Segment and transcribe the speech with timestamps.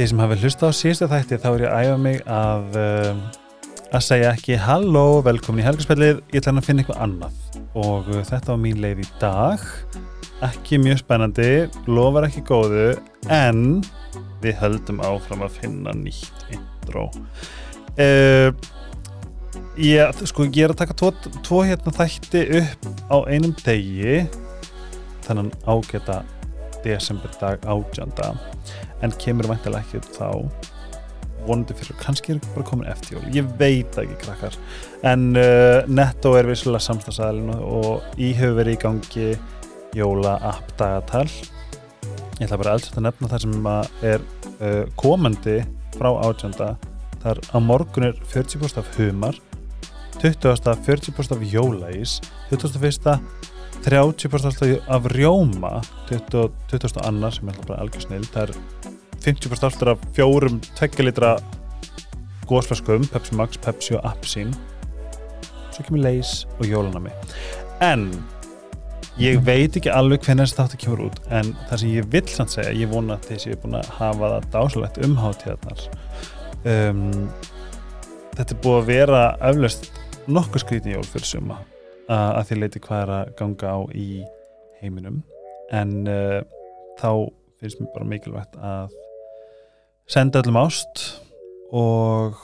[0.00, 3.18] Þið sem hafi hlusta á síðustu þætti þá er ég að æfa mig að um,
[3.92, 7.42] að segja ekki halló, velkomin í helgarspillið ég ætla hann að finna eitthvað annað.
[7.82, 9.66] Og uh, þetta var mín leið í dag.
[10.48, 11.50] Ekki mjög spennandi
[11.84, 12.86] lofar ekki góðu
[13.28, 13.60] en
[14.40, 17.04] við höldum áfram að finna nýtt intro.
[18.00, 18.56] Uh,
[19.76, 21.12] ég, sko, ég er að taka tvo,
[21.44, 24.22] tvo hérna þætti upp á einum degi.
[25.28, 26.22] Þennan ágæta
[26.84, 28.32] desemberdag átjanda
[29.04, 30.28] en kemur vantilega ekki upp þá
[31.46, 34.56] vonandi fyrir, kannski er bara komin eftir jól, ég veit ekki krakkar
[35.08, 39.30] en uh, Netto er vissulega samstagsæðalinn og í hefur verið í gangi
[39.96, 41.26] jóla app dagatal
[42.40, 43.70] ég ætla bara alls að nefna það sem
[44.12, 44.26] er
[44.60, 45.60] uh, komandi
[45.96, 46.74] frá átjönda
[47.20, 49.40] þar að morgun er 40% af humar
[50.20, 50.76] 20.
[50.84, 52.18] 40% af jólaís
[52.50, 53.18] 21.
[53.84, 56.50] 30% af rjóma 20.
[56.70, 57.00] 20.
[57.06, 58.56] annar sem er bara algjör snill það er
[59.24, 61.36] 50% aftur af fjórum 2 litra
[62.50, 64.52] góðsflaskum Pepsi Max, Pepsi og Apsin
[65.70, 67.12] svo kemur leis og jólanami
[67.84, 68.08] en
[69.20, 72.54] ég veit ekki alveg hvernig þessi þáttu kemur út en það sem ég vil samt
[72.54, 75.84] segja ég vona að þessi er búin að hafa það dásalegt umháttíðarnar
[76.74, 77.02] um,
[78.36, 79.90] þetta er búið að vera aflöst
[80.30, 81.60] nokkuð skrítin jól fyrir suma
[82.10, 84.08] að því leiti hvað er að ganga á í
[84.80, 85.20] heiminum.
[85.70, 86.40] En uh,
[87.00, 87.10] þá
[87.60, 88.96] finnst mér bara mikilvægt að
[90.10, 91.04] senda öllum ást
[91.76, 92.40] og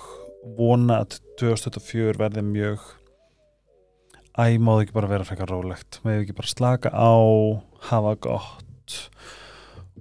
[0.56, 2.84] vona að 2024 verði mjög
[4.36, 6.00] æg máðu ekki bara vera frekar rólegt?
[6.04, 7.14] Maður ekki bara slaka á
[7.88, 8.98] hafa gott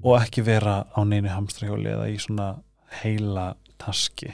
[0.03, 2.51] og ekki vera á neinu hamstrahjóli eða í svona
[3.01, 4.29] heila taski?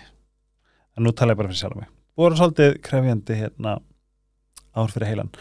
[0.98, 1.92] En nú tala ég bara fyrir sjálf mig.
[2.20, 3.78] Voru svolítið krefjandi hérna
[4.78, 5.32] ár fyrir heilan.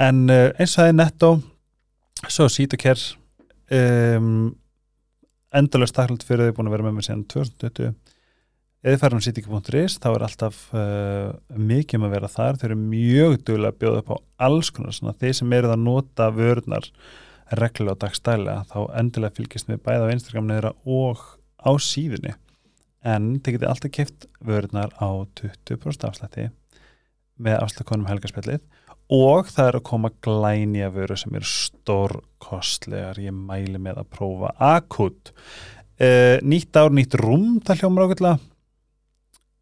[0.00, 1.32] En uh, eins og það er netto
[2.28, 3.00] svo sítuker
[3.72, 4.50] um,
[5.56, 7.94] endalust takklátt fyrir þau búin að vera með mér síðan 2020
[8.80, 12.60] eða þið farum sýtingi.is þá er alltaf uh, mikið um að vera þar.
[12.60, 15.16] Þau eru mjög duglega að bjóða upp á alls konar svona.
[15.20, 16.88] Þeir sem eru að nota vörðnar
[17.60, 21.26] reglulega og dagstælega þá endilega fylgjast við bæða á Instagram neðra og
[21.60, 22.32] á síðunni.
[23.04, 25.08] En þið getið alltaf kæft vörðnar á
[25.40, 26.48] 20% afslætti
[27.40, 28.62] með afslætkonum helgarspillið
[29.10, 33.18] og það er að koma glænja vöru sem er stórkostlegar.
[33.18, 38.38] Ég mæli með að prófa akut uh, nýtt ár, nýtt rúm það hljómar ákveðlega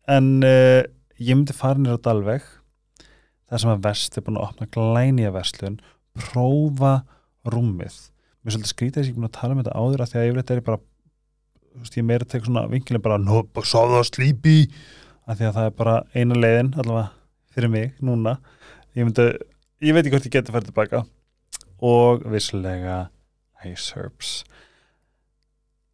[0.09, 0.83] en uh,
[1.17, 2.45] ég myndi fara nýra á Dalveg
[3.49, 5.81] það sem að vest er búin að opna glænja verslun
[6.19, 6.95] prófa
[7.49, 7.97] rúmið.
[8.43, 10.21] Mér er svolítið skrítið að ég er búin að tala um þetta áður að því
[10.21, 10.85] að yfirleitt er ég bara
[11.95, 14.59] ég meira að teka svona vingilin bara no, sáða slípi
[15.29, 17.18] að því að það er bara eina leiðin allavega
[17.59, 18.39] fyrir mig núna.
[18.95, 19.29] Ég myndi,
[19.85, 21.05] ég veit ekki hvort ég geti að fara tilbaka.
[21.85, 23.05] Og visslega
[23.67, 24.41] Ice Herbs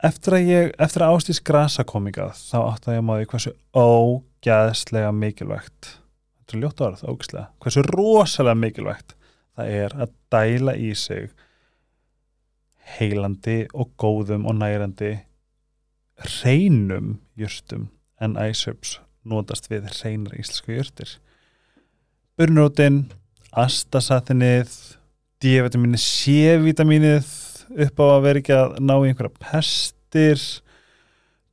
[0.05, 5.13] eftir að ég eftir að ástís grasa kominga þá átt að ég maður hversu ógæðslega
[5.17, 9.15] mikilvægt þetta er ljótt orð, ógæðslega hversu rosalega mikilvægt
[9.57, 11.31] það er að dæla í sig
[12.99, 15.15] heilandi og góðum og nærandi
[16.21, 17.89] hreinum júrstum
[18.21, 21.17] en Herbs notast við hreinar íslensku júrtir
[22.35, 23.05] burnurótin,
[23.55, 24.73] astasatinið,
[25.43, 27.29] D-vitaminið, C-vitaminið
[27.85, 30.43] upp á að vera ekki að ná í einhverja pestir,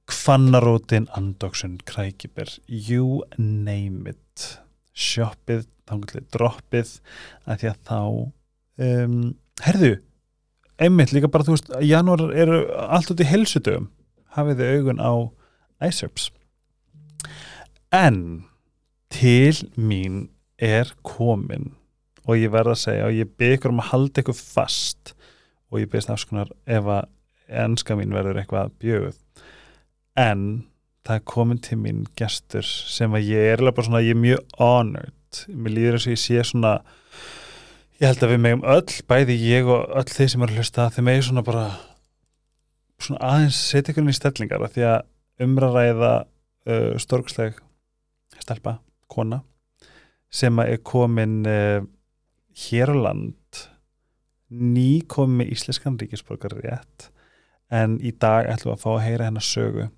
[0.10, 4.48] kvannarótin, andoksun, krækibir, you name it,
[4.98, 6.96] shoppið, þannig droppið,
[7.46, 8.02] að því að þá,
[8.90, 9.16] um,
[9.62, 9.94] herðu,
[10.82, 13.92] einmitt líka bara, þú veist, janúar eru allt út í helsutugum,
[14.34, 15.14] hafið þið augun á
[15.86, 16.32] iSerbs.
[17.94, 18.22] En
[19.14, 20.24] til mín
[20.62, 21.72] er komin.
[22.28, 25.16] Og ég verða að segja og ég ykkur um að halda ykkur fast
[25.72, 27.10] og ég byrðist afskonar ef að
[27.62, 29.18] ennska mín verður eitthvað bjöguð
[30.20, 30.44] en
[31.08, 34.58] það er komin til mín gestur sem að ég er bara svona, ég er mjög
[34.60, 35.40] honored.
[35.48, 36.74] Mér líður eins og ég sé svona
[38.02, 40.90] ég held að við megum öll, bæði ég og öll þeir sem eru að hlusta,
[40.94, 41.66] þeir megi svona bara
[43.02, 47.58] svona aðeins setja ykkur inn í stellingar því að umræða uh, storksleg
[48.42, 48.80] stelpa,
[49.10, 49.42] kona
[50.32, 51.82] sem er komin uh,
[52.68, 53.64] hér á land
[54.52, 57.10] ný komin með íslenskan ríkisborgar rétt
[57.72, 59.90] en í dag ætlum við að fá að heyra hennar sögu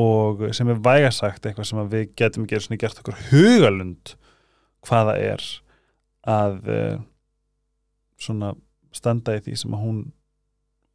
[0.00, 4.14] og sem er vægasagt eitthvað sem við getum ekki svona gert okkur hugalund
[4.86, 5.44] hvaða er
[6.30, 7.02] að uh,
[8.20, 8.54] svona
[8.94, 10.00] standa í því sem að hún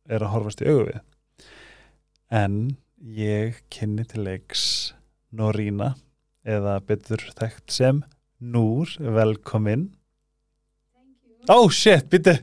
[0.05, 0.99] er að horfast í augu við.
[2.33, 2.57] En
[3.15, 4.65] ég kynni til leiks
[5.35, 5.95] Norína
[6.45, 8.03] eða betur þekkt sem
[8.45, 9.87] Núr, velkomin
[11.49, 12.35] Oh shit, býtti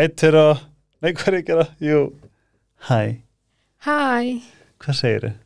[0.00, 0.64] Eittir og,
[1.02, 2.00] nei hvað er ekki að Jú,
[2.88, 3.00] hæ
[3.86, 4.40] Hæ,
[4.80, 5.38] Hvað segir þið?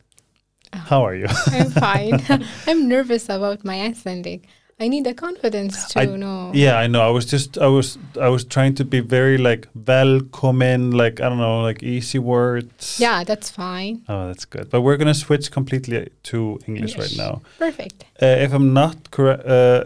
[0.89, 1.27] How are you?
[1.55, 2.19] I'm fine.
[2.67, 4.43] I'm nervous about my Icelandic.
[4.77, 6.51] I need the confidence to I- know.
[6.53, 7.01] Yeah, I know.
[7.01, 11.29] I was just I was I was trying to be very like velkomin, like I
[11.29, 12.99] don't know, like easy words.
[12.99, 14.03] Yeah, that's fine.
[14.09, 14.69] Oh, that's good.
[14.69, 17.17] But we're gonna switch completely to English right English.
[17.17, 17.41] now.
[17.57, 18.03] Perfect.
[18.21, 19.85] Uh, if I'm not correct, uh,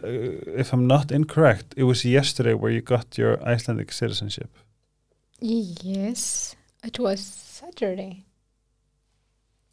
[0.58, 4.50] if I'm not incorrect, it was yesterday where you got your Icelandic citizenship.
[5.40, 8.26] Yes, it was Saturday.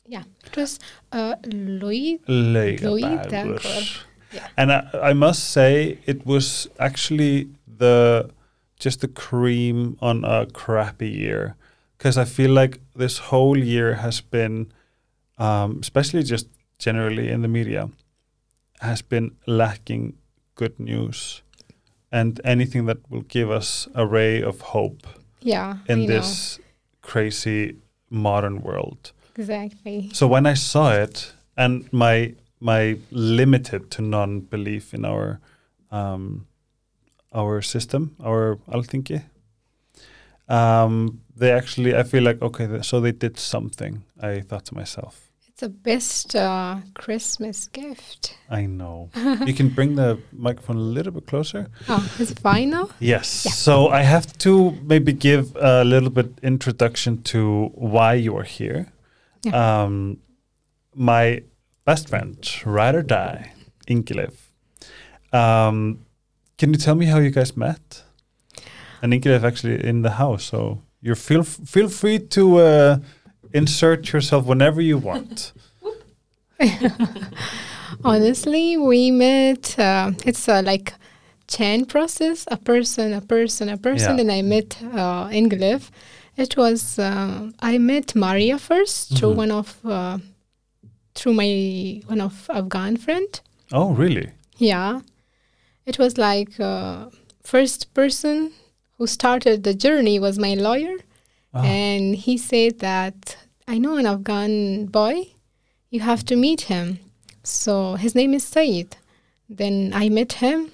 [0.05, 0.79] Yeah, it was
[1.11, 2.21] uh, Louis.
[2.29, 4.03] Laugardagur.
[4.32, 4.49] Yeah.
[4.56, 8.31] And I, I must say, it was actually the
[8.78, 11.55] just the cream on a crappy year,
[11.96, 14.73] because I feel like this whole year has been,
[15.38, 16.46] um, especially just
[16.78, 17.88] generally in the media,
[18.81, 20.14] has been lacking
[20.55, 21.43] good news,
[22.12, 25.06] and anything that will give us a ray of hope
[25.40, 26.61] Yeah, in this
[27.00, 27.76] crazy
[28.11, 29.12] modern world.
[29.38, 30.11] exactly.
[30.12, 35.41] So when I saw it, and my my limited to non belief in our
[35.91, 36.47] um,
[37.35, 39.23] our system, our Alþingi,
[40.49, 44.05] um, they actually, I feel like okay, so they did something.
[44.20, 48.37] I thought to myself, It's the best uh, Christmas gift.
[48.50, 49.11] I know.
[49.47, 51.69] you can bring the microphone a little bit closer.
[51.88, 52.88] Oh, is it fine now?
[53.00, 53.44] Yes.
[53.44, 53.52] Yeah.
[53.52, 58.93] So I have to maybe give a little bit introduction to why you are here.
[59.52, 60.19] Um,
[60.94, 61.43] my
[61.87, 62.37] best friend,
[62.67, 63.53] ride or die,
[63.88, 64.35] Ingileif.
[65.33, 66.05] Um,
[66.59, 68.03] can you tell me how you guys met?
[69.03, 72.99] And Ingileif actually in the house, so you feel feel free to uh,
[73.53, 75.53] insert yourself whenever you want.
[78.05, 79.79] Honestly, we met.
[79.79, 80.93] Uh, it's uh, like
[81.49, 82.44] chain process.
[82.50, 84.17] A person, a person, a person.
[84.17, 84.23] Yeah.
[84.23, 85.91] And I met uh, Ingileif.
[86.37, 89.37] It was uh, I met Maria 1st through Mhm.
[89.37, 90.19] one of uh,
[91.17, 93.41] through my one of Afghan friend.
[93.73, 94.31] Oh, really?
[94.59, 95.01] Yeah,
[95.85, 97.07] it was like uh,
[97.43, 98.53] first person
[98.99, 100.97] who started the journey was my lawyer,
[101.55, 103.37] Oh, and he said that
[103.67, 105.33] I know an Afghan boy.
[105.91, 106.99] You have to meet him.
[107.43, 108.97] So his name is Saeed.
[109.49, 110.73] Then I met him,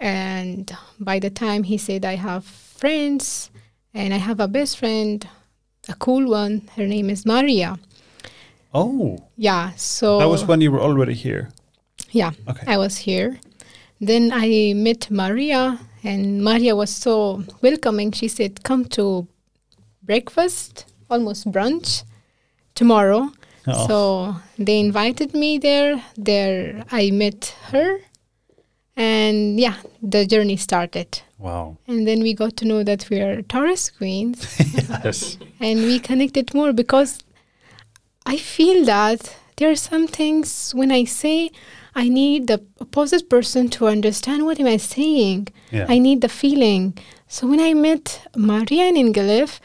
[0.00, 0.70] and
[1.00, 3.50] by the time he said I have friends
[3.94, 5.26] and I have a best friend,
[5.88, 6.68] a cool one.
[6.76, 7.78] Her name is Maria.
[8.76, 9.72] Oh, Yeah.
[9.76, 11.48] So that was when you were already here.
[12.10, 12.32] yeah.
[12.48, 12.66] Okay.
[12.74, 13.30] I was here.
[14.00, 18.12] Then I met Maria, and Maria was so welcoming.
[18.12, 19.26] She said, Come to
[20.02, 22.04] breakfast, almost brunch,
[22.74, 23.30] tomorrow.
[23.66, 23.86] Oh.
[23.88, 23.98] So
[24.58, 26.02] they invited me there.
[26.16, 27.98] There I met her.
[28.96, 31.20] And yeah, the journey started.
[31.38, 31.76] wow.
[31.86, 34.38] And then we got to know that we are Taurus queens
[35.04, 35.36] yes.
[35.60, 37.20] and we connected more because
[38.26, 39.20] I feel that
[39.56, 41.50] there are some things when I say
[41.94, 45.48] I need the opposite person to understand what am I saying.
[45.70, 45.86] Yeah.
[45.88, 46.82] I need the feeling.
[47.28, 48.04] So when I met
[48.36, 49.60] Maria and Ingileif,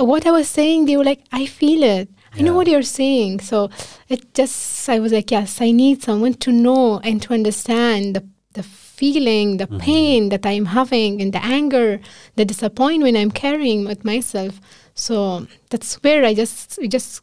[0.00, 2.08] uh, what I was saying, they were like, I feel it.
[2.38, 3.40] I know what you're saying.
[3.40, 3.70] So
[4.08, 8.22] it just, I was like, yes, I need someone to know and to understand the,
[8.52, 9.80] the feeling, the Mhm.
[9.80, 12.00] pain that I'm having, and the anger,
[12.36, 14.60] the disappointment I'm carrying with myself.
[14.94, 17.22] So that's where I just, we just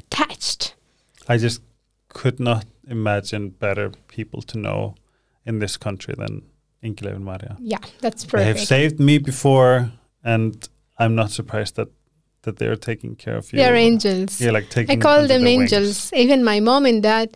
[0.00, 0.74] attached.
[1.28, 1.60] I just
[2.08, 4.94] could not imagine better people to know
[5.48, 6.42] in this country than
[6.82, 7.56] Ingileif and Maria.
[7.74, 8.38] Yeah, that's perfect.
[8.38, 9.74] They have saved me before,
[10.24, 10.52] and
[10.98, 11.88] I'm not surprised that
[12.42, 13.58] that they are taking care of you.
[13.60, 14.40] They're angels.
[14.40, 14.98] Yeah, like taking.
[14.98, 15.72] I call them their wings.
[15.72, 16.10] angels.
[16.22, 17.28] Even my mom and dad,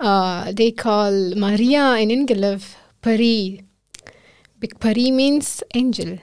[0.00, 1.12] uh, they call
[1.46, 3.62] Maria and Ingileif Pari.
[4.58, 6.18] Big Pari means angel.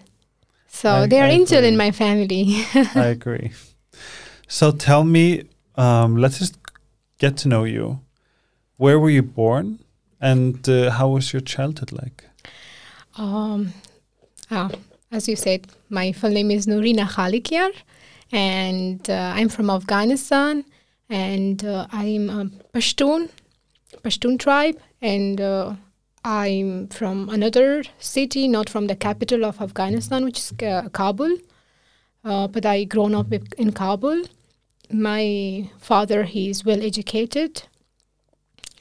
[0.68, 1.70] So I- they are I angel agree.
[1.72, 2.44] in my family.
[3.06, 3.52] I agree.
[4.48, 5.44] So tell me,
[5.78, 6.58] um, let's just
[7.20, 8.00] get to know you.
[8.78, 9.80] Where were you born,
[10.22, 12.26] and uh, how was your childhood like?
[13.18, 13.74] um,
[14.52, 14.70] ah,
[15.12, 17.72] as you said, my full name is Noorina Khalikyar,
[18.32, 20.66] and uh, I'm from Afghanistan,
[21.10, 23.30] and uh, I'm a Pashtun,
[24.04, 25.74] Pashtun tribe, and uh,
[26.24, 31.38] I'm from another city, not from the capital of Afghanistan, which is Ka- Kabul.
[32.24, 34.24] Uh, but I grown up in Kabul.
[34.92, 37.64] My father, he is well educated,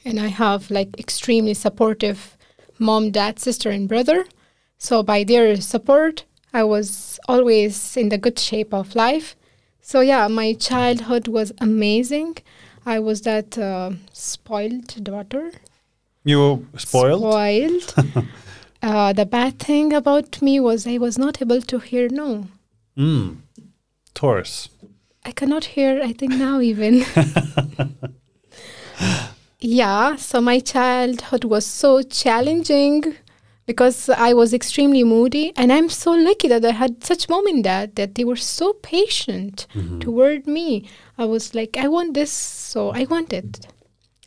[0.05, 2.37] and I have like extremely supportive
[2.79, 4.25] mom, dad, sister, and brother.
[4.77, 6.23] So by their support,
[6.53, 9.35] I was always in the good shape of life.
[9.81, 12.37] So yeah, my childhood was amazing.
[12.85, 15.51] I was that uh, spoiled daughter.
[16.23, 17.21] You were spoiled.
[17.21, 17.95] Spoiled.
[18.81, 22.47] uh, the bad thing about me was I was not able to hear no.
[22.97, 23.37] Mm.
[24.13, 24.69] Taurus.
[25.27, 26.01] I cannot hear.
[26.01, 27.03] I think now even.
[29.59, 30.15] yeah.
[30.15, 33.15] So my childhood was so challenging
[33.65, 37.61] because I was extremely moody, and I'm so lucky that I had such mom and
[37.61, 39.99] dad that they were so patient Mhm.
[39.99, 40.87] toward me.
[41.17, 43.67] I was like, I want this, so I want it.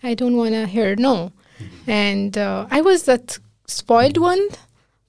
[0.02, 1.32] I don't want to hear no.
[1.86, 4.42] And uh, I was that spoiled one,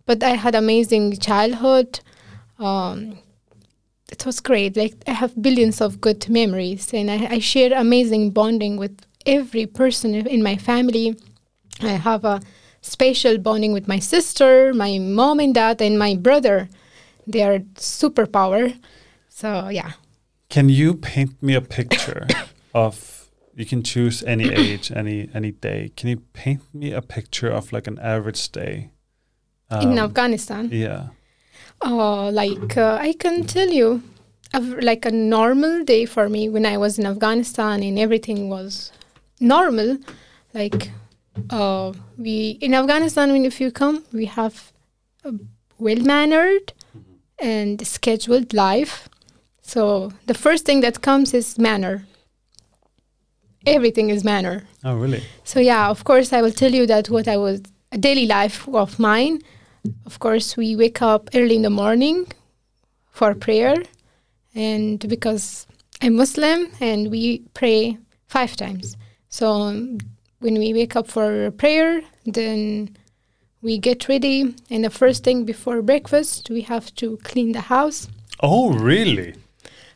[0.06, 2.00] but I had amazing childhood.
[2.58, 3.18] Um,
[4.12, 4.76] it was great.
[4.76, 9.66] Like I have billions of good memories, and I, I share amazing bonding with every
[9.66, 11.16] person in my family.
[11.82, 12.42] I have a
[12.82, 16.70] special bonding with my sister, my mom and dad, and my brother.
[17.26, 18.78] They are superpower.
[19.30, 19.94] So yeah.
[20.50, 22.28] Can you paint me a picture
[22.76, 23.18] of?
[23.54, 25.92] You can choose any age, any any day.
[25.96, 28.92] Can you paint me a picture of like an average day?
[29.72, 30.70] in Um, Afghanistan.
[30.72, 31.10] Yeah.
[31.84, 34.04] Oh, like uh, I can tell you,
[34.60, 38.92] like a normal day for me when I was in Afghanistan and everything was
[39.40, 39.98] normal.
[40.54, 40.92] Like,
[41.50, 44.72] uh, we in Afghanistan when if you come, we have
[45.24, 45.34] a
[45.80, 46.74] well mannered
[47.40, 49.10] and scheduled life.
[49.62, 52.06] So the first thing that comes is manner.
[53.66, 54.64] Everything is manner.
[54.84, 55.24] Oh, really?
[55.44, 57.62] So yeah, of course, I will tell you that what I was
[57.92, 59.42] a daily life of mine.
[60.06, 62.28] Of course, we wake up early in the morning
[63.12, 63.76] for prayer,
[64.56, 65.66] and because
[66.02, 67.98] I'm Muslim, and we pray
[68.28, 68.96] five times.
[69.30, 69.98] So um,
[70.40, 72.96] when we wake up for prayer, then
[73.62, 78.08] we get ready, and the first thing before breakfast, we have to clean the house.
[78.42, 79.36] Oh, really?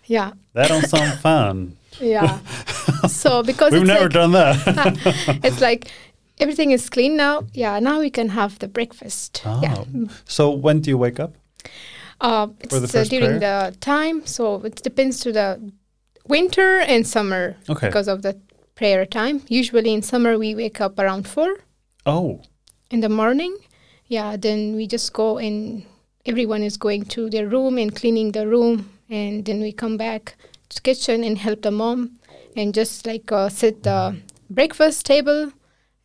[0.05, 1.77] Yeah, That don't sound fun.
[1.99, 2.39] yeah.
[3.07, 5.39] so because We've never like, done that.
[5.43, 5.89] it's like
[6.39, 7.43] everything is clean now.
[7.53, 9.41] Yeah, now we can have the breakfast.
[9.45, 9.75] Yeah.
[9.77, 10.07] Oh.
[10.25, 11.33] So when do you wake up?
[12.21, 15.59] Uh, For the it's uh, during the time, so it depends to the
[16.27, 17.87] winter and summer Okay.
[17.87, 18.39] because of the
[18.75, 19.41] prayer time.
[19.47, 21.57] Usually in summer we wake up around four.
[22.05, 22.41] Oh.
[22.91, 23.57] in the morning.
[24.07, 25.83] Yeah, then we just go and
[26.25, 30.35] everyone is going to their room and cleaning the room, and then we come back
[30.69, 32.19] to kitchen and help the mom
[32.55, 34.15] and just like uh, sit the
[34.49, 35.51] breakfast table,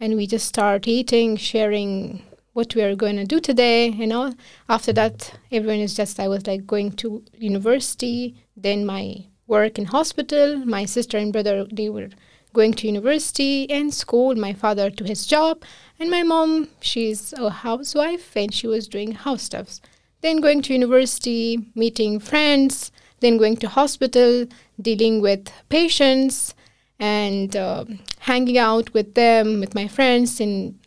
[0.01, 2.23] and we just start eating, sharing
[2.55, 4.33] what we are going to do today and all.
[4.69, 9.85] After that, everyone is just I was like going to university, then my work in
[9.87, 10.57] hospital.
[10.65, 12.09] My sister and brother they were
[12.53, 14.35] going to university and school.
[14.35, 15.63] My father to his job,
[15.99, 19.81] and my mom she's a housewife and she was doing house stuffs.
[20.23, 22.91] Then going to university, meeting friends,
[23.21, 24.47] then going to hospital,
[24.81, 26.55] dealing with patients,
[27.01, 27.85] and uh,
[28.21, 30.79] hanging out with them, with my friends in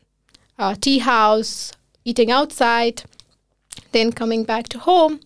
[0.59, 1.73] uh, tea house,
[2.05, 3.03] eating outside,
[3.91, 5.19] then coming back to home.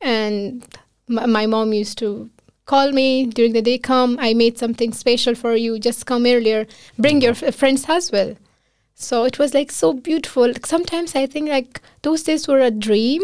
[0.00, 0.66] And
[1.06, 2.30] my, my mom used to
[2.64, 6.66] call me during the day, come, I made something special for you, just come earlier,
[6.98, 8.34] bring your f- friends as well.
[8.94, 10.52] So it was like so beautiful.
[10.64, 13.22] Sometimes I think like those days were a dream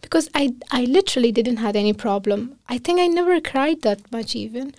[0.00, 2.56] because I, I literally didn't have any problem.
[2.68, 4.74] I think I never cried that much even.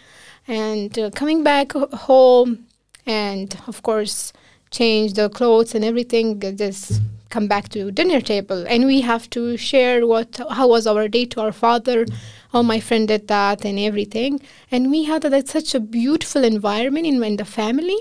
[0.48, 2.66] And uh, coming back home
[3.06, 4.34] and of course
[4.70, 8.66] change the clothes and everything, uh, just come back to dinner table.
[8.68, 12.06] And we have to share what how was our day to our father
[12.52, 14.42] how my friend did that and everything.
[14.72, 17.98] And we had that such a beautiful environment in, in the family.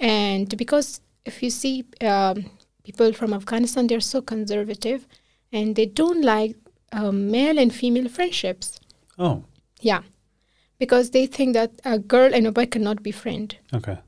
[0.00, 2.50] And because if you see um,
[2.82, 5.06] people from afghanistan they're so conservative
[5.52, 6.56] and they don't like
[6.92, 8.78] um, male and female friendships.
[9.18, 9.44] Oh,
[9.80, 10.02] yeah
[10.78, 13.98] because they think that a girl and a boy cannot be friend okay.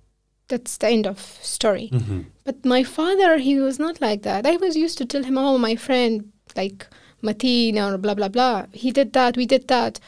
[0.49, 4.47] that's the end of story hmm but my father, he was not like that.
[4.47, 6.87] I was used to tell him, oh, my friend, like
[7.21, 8.67] Mateen or blah, blah, blah.
[8.73, 9.99] He did that, we did that.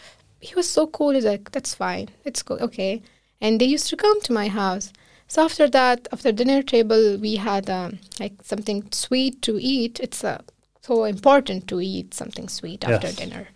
[0.40, 1.10] He was so cool.
[1.10, 2.10] He's like, that's fine.
[2.24, 2.58] It's cool.
[2.60, 3.02] Okay.
[3.40, 4.92] And they used to come to my house.
[5.26, 9.98] So after that, after dinner table, we had um, like something sweet to eat.
[9.98, 10.40] It's uh,
[10.80, 13.16] so important to eat something sweet after Yes.
[13.16, 13.48] dinner.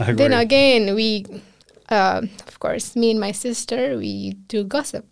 [0.00, 0.16] I agree.
[0.16, 1.26] Then again, we,
[1.88, 5.06] uh, of course, me and my sister, we do gossip.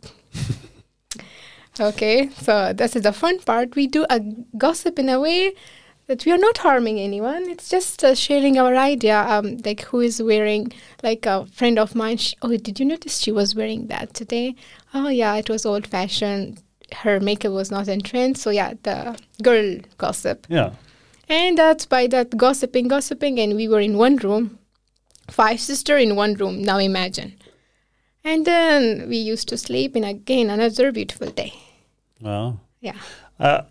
[1.80, 3.76] okay, so this is the fun part.
[3.76, 4.20] We do a
[4.56, 5.54] gossip in a way
[6.06, 7.48] that we are not harming anyone.
[7.48, 9.22] It's just uh, sharing our idea.
[9.22, 12.18] Um, like who is wearing, like a friend of mine.
[12.18, 14.54] She, oh, did you notice she was wearing that today?
[14.92, 16.62] Oh yeah, it was old fashioned.
[16.92, 18.36] Her makeup was not in trend.
[18.36, 20.46] So yeah, the girl gossip.
[20.48, 20.72] yeah.
[21.26, 24.58] And that's by that gossiping, gossiping, and we were in one room,
[25.30, 26.62] five sister in one room.
[26.62, 27.34] Now imagine.
[28.24, 31.52] And then we used to sleep, in again another beautiful day.
[32.20, 32.96] Well, Yeah.
[33.38, 33.62] uh,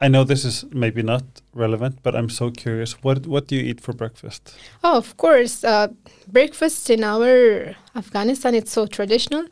[0.00, 2.92] I know this is maybe not relevant, but I'm so curious.
[3.02, 4.54] What what do you eat for breakfast?
[4.82, 5.62] Oh, of course.
[5.62, 5.88] Uh,
[6.32, 9.44] breakfast in our Afghanistan, it's so traditional.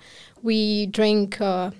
[0.43, 1.71] We drink uh,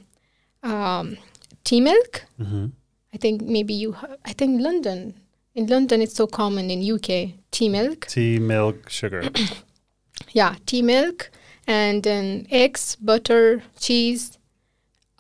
[0.63, 1.17] um,
[1.65, 2.25] tea milk.
[2.39, 2.67] Mm-hmm.
[3.15, 3.97] I think maybe you.
[4.27, 5.15] I think London.
[5.59, 6.71] In London, it's so common.
[6.71, 8.07] In UK, tea milk.
[8.07, 9.23] Tea, milk, sugar.
[10.33, 11.31] Yeah, tea milk,
[11.67, 14.39] and then eggs, butter, cheese.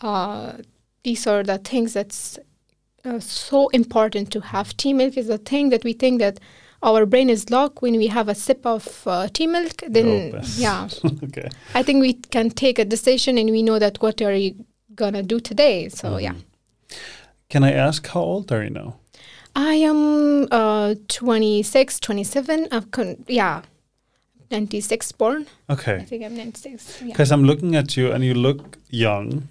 [0.00, 0.52] Uh,
[1.02, 2.38] these are the things that's
[3.04, 4.76] uh, so important to have.
[4.76, 6.38] Tea milk is a thing that we think that
[6.84, 9.82] our brain is locked when we have a sip of uh, tea milk.
[9.88, 10.88] Then, Oh, yeah,
[11.24, 11.48] okay.
[11.74, 14.54] I think we can take a decision and we know that what are you
[14.94, 15.88] gonna do today.
[15.88, 16.44] So yeah, Mhm.
[17.48, 18.94] Can I ask how old are you now?
[19.58, 22.68] I am uh, 26, 27.
[22.70, 23.62] I've con- yeah,
[24.52, 25.46] 96 born.
[25.68, 25.96] Okay.
[25.96, 27.02] I think I'm 96.
[27.02, 27.08] Yeah.
[27.08, 29.48] Because I'm looking at you and you look young.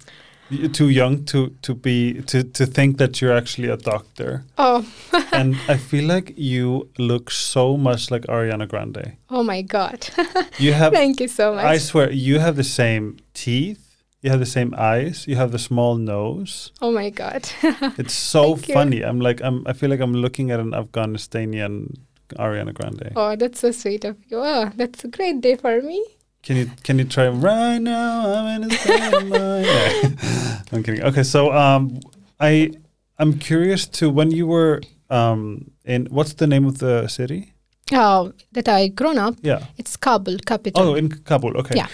[0.48, 4.44] You're too young to, to be to, to think that you're actually a doctor.
[4.56, 4.90] Oh,
[5.32, 9.12] and I feel like you look so much like Ariana Grande.
[9.28, 10.08] oh my God.
[10.58, 11.66] You have Thank you so much.
[11.66, 13.87] I swear you have the same teeth,
[14.22, 16.72] you have the same eyes, you have the small nose.
[16.82, 17.48] oh my God.
[17.98, 18.74] It's so Thank you.
[18.74, 19.00] funny.
[19.04, 21.96] I'm like I'm I feel like I'm looking at an Afghanistanian
[22.38, 23.12] Ariana Grande.
[23.16, 24.38] oh, that's so sweet of you.
[24.38, 26.04] Oh, that's a great day for me.
[26.42, 28.32] Can you can you try right now?
[28.34, 29.66] I'm in a state of mind.
[29.66, 30.62] Yeah.
[30.72, 31.02] I'm kidding.
[31.02, 31.98] Okay, so um,
[32.40, 32.70] I
[33.18, 37.54] I'm curious to when you were um in what's the name of the city?
[37.92, 39.34] Oh, that I grown up.
[39.42, 39.60] Yeah.
[39.78, 40.82] It's Kabul, capital.
[40.82, 41.56] Oh, in Kabul.
[41.56, 41.76] Okay.
[41.76, 41.88] Yeah.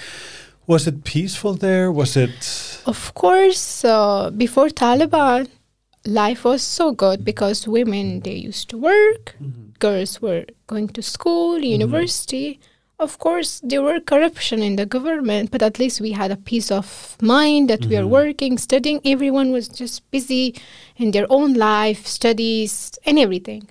[0.66, 1.92] Was it peaceful there?
[1.92, 2.80] Was it?
[2.86, 5.48] Of course, uh, before Taliban,
[6.06, 9.36] life was so good because women they used to work,
[9.78, 12.60] girls were going to school, university.
[12.98, 16.70] Of course, there were corruption in the government, but at least we had a peace
[16.70, 18.08] of mind that we are Mhm.
[18.20, 19.00] working, studying.
[19.04, 20.54] Everyone was just busy
[20.96, 23.68] in their own life, studies, and everything.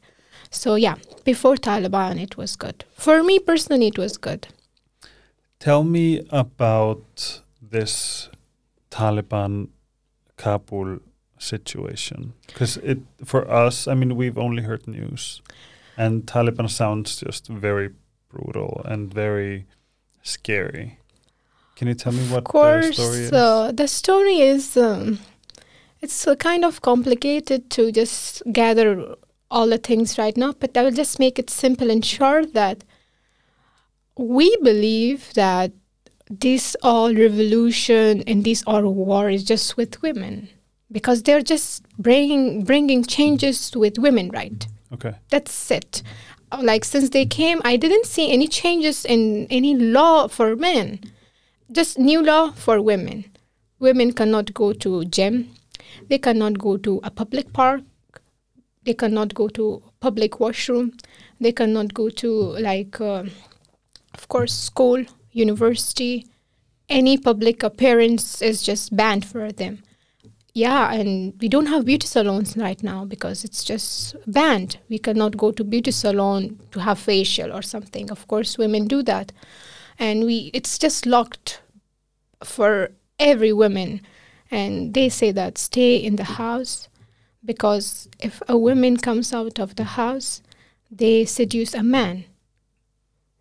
[0.51, 2.83] So yeah, before Taliban, it was good.
[2.97, 4.47] For me personally, it was good.
[5.63, 8.29] Tell me about this
[8.91, 9.69] Taliban
[10.35, 10.99] Kabul
[11.37, 13.87] situation because it for us.
[13.87, 15.41] I mean, we've only heard news,
[15.95, 17.91] and Taliban sounds just very
[18.27, 19.65] brutal and very
[20.21, 20.99] scary.
[21.77, 23.31] Can you tell me what of course, the story is?
[23.31, 25.19] uh, the story is um,
[26.01, 29.15] it's uh, kind of complicated to just gather
[29.49, 32.83] all the things right now, but I will just make it simple and short that
[34.17, 35.71] we believe that
[36.29, 40.49] this all revolution and this all war is just with women
[40.91, 44.67] because they're just bringing bringing changes with women, right?
[44.93, 45.15] okay.
[45.29, 46.03] That's it.
[46.61, 50.99] Like since they came, I didn't see any changes in any law for men.
[51.71, 53.25] Just new law for women.
[53.79, 55.49] Women cannot go to gym.
[56.09, 57.81] They cannot go to a public park.
[58.83, 60.93] They cannot go to public washroom.
[61.39, 63.23] They cannot go to like, uh,
[64.13, 66.27] of course, school, university.
[66.89, 69.83] Any public appearance is just banned for them.
[70.53, 74.77] Yeah, and we don't have beauty salons right now because it's just banned.
[74.87, 78.11] We cannot go to beauty salon to have facial or something.
[78.11, 79.31] Of course, women do that,
[79.97, 81.61] and we it's just locked
[82.43, 84.01] for every woman,
[84.51, 86.87] and they say that stay in the house
[87.43, 90.41] because if a woman comes out of the house,
[90.91, 92.25] they seduce a man.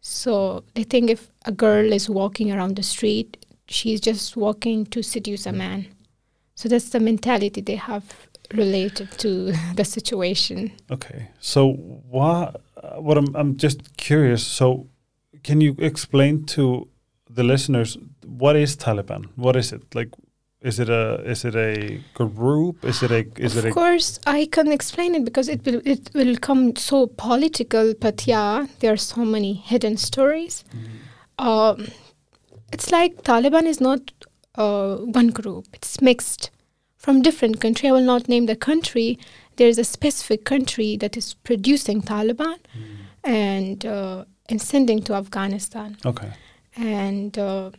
[0.02, 5.02] So they think if a girl is walking around the street, she's just walking to
[5.02, 5.86] seduce a man.
[6.56, 8.04] So that's the mentality they have
[8.52, 10.72] related to the situation.
[10.90, 11.28] Okay.
[11.40, 12.60] So what?
[12.96, 14.44] What I'm I'm just curious.
[14.44, 14.88] So,
[15.44, 16.88] can you explain to
[17.30, 19.26] the listeners what is Taliban?
[19.36, 20.10] What is it like?
[20.62, 22.84] Is it a is it a group?
[22.84, 25.80] Is it a is of it a course, I can explain it because it will
[25.84, 27.94] it will come so political.
[28.00, 30.64] But yeah, there are so many hidden stories.
[31.38, 31.88] Um,
[32.72, 34.12] it's like Taliban is not
[34.54, 36.50] uh, one group; it's mixed
[36.96, 37.88] from different country.
[37.88, 39.18] I will not name the country.
[39.56, 42.58] There is a specific country that is producing Taliban
[43.24, 45.96] and uh, and sending to Afghanistan.
[46.06, 46.32] okay?
[46.76, 47.70] and uh,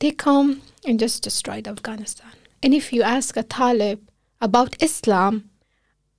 [0.00, 2.32] they come and just destroyed Afghanistan.
[2.62, 4.00] And if you ask a Talib
[4.40, 5.50] about Islam,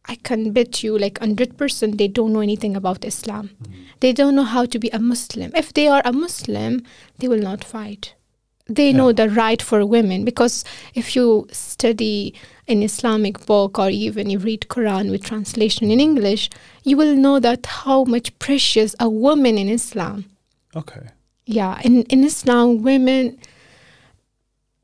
[0.05, 3.49] I can bet you like 100% they don't know anything about Islam.
[3.63, 3.81] Mm-hmm.
[4.01, 5.51] They don't know how to be a Muslim.
[5.55, 6.83] If they are a Muslim,
[7.19, 8.15] they will not fight.
[8.67, 12.33] They know the right for women because if you study
[12.67, 16.49] an Islamic book or even you read Quran with translation in English,
[16.83, 20.25] you will know that how much precious a woman in Islam
[20.75, 21.07] Okay.
[21.45, 23.37] yeah in, in islam women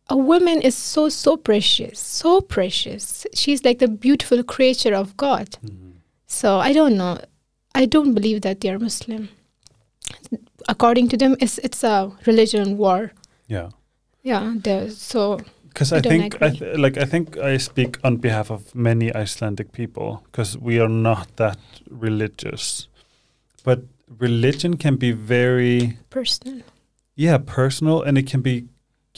[0.09, 3.25] a woman is so so precious, so precious.
[3.33, 5.57] She's like the beautiful creature of God.
[5.63, 5.91] Mm-hmm.
[6.27, 7.17] So I don't know.
[7.75, 9.29] I don't believe that they are Muslim.
[10.67, 13.11] According to them, it's it's a religion war.
[13.47, 13.69] Yeah.
[14.23, 18.51] Yeah, so Because I I, think, I th- like, I think I speak on behalf
[18.51, 21.57] of many Icelandic people because we are not that
[21.89, 22.87] religious,
[23.63, 23.79] but
[24.19, 26.61] religion can be very, personal.
[27.15, 28.67] yeah, personal, and it can be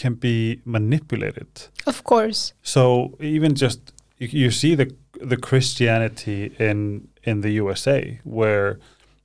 [0.02, 1.70] can be manipulated.
[1.86, 2.54] Of course.
[2.64, 3.80] So even just
[4.18, 4.88] you, you see the
[5.32, 8.80] the Christianity in in the USA where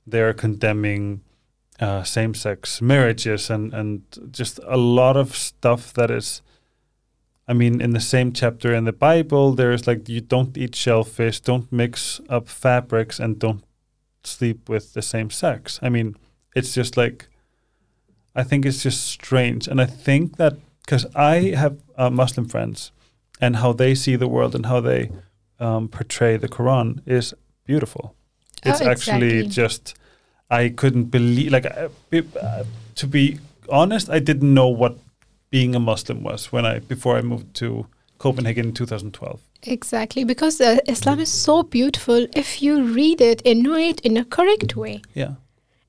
[0.05, 1.21] they're condemning
[1.79, 6.41] uh, same sex marriages and and just a lot of stuff that is.
[7.49, 11.39] I mean, in the same chapter in the Bible, there's like you don't eat shellfish,
[11.39, 13.63] don't mix up fabrics, and don't
[14.23, 15.79] sleep with the same sex.
[15.81, 16.17] I mean,
[16.55, 17.29] it's just like
[18.35, 20.53] I think it's just strange, and I think that
[20.87, 22.91] because I have uh, Muslim friends,
[23.41, 25.11] and how they see the world and how they
[25.59, 27.33] um, portray the Quran is
[27.65, 28.15] beautiful.
[28.63, 29.95] It's Oh, actually just
[30.49, 31.89] I couldn't believe like I,
[32.41, 32.63] uh,
[32.95, 33.37] to be
[33.69, 34.97] honest, I didn't know what
[35.49, 37.85] being a Muslim was when I before I moved to
[38.17, 39.39] Copenhagen in 2012.
[39.63, 44.17] Exactly, because uh, Islam is so beautiful if you read it and know it in
[44.17, 45.01] a correct way.
[45.15, 45.33] Yeah,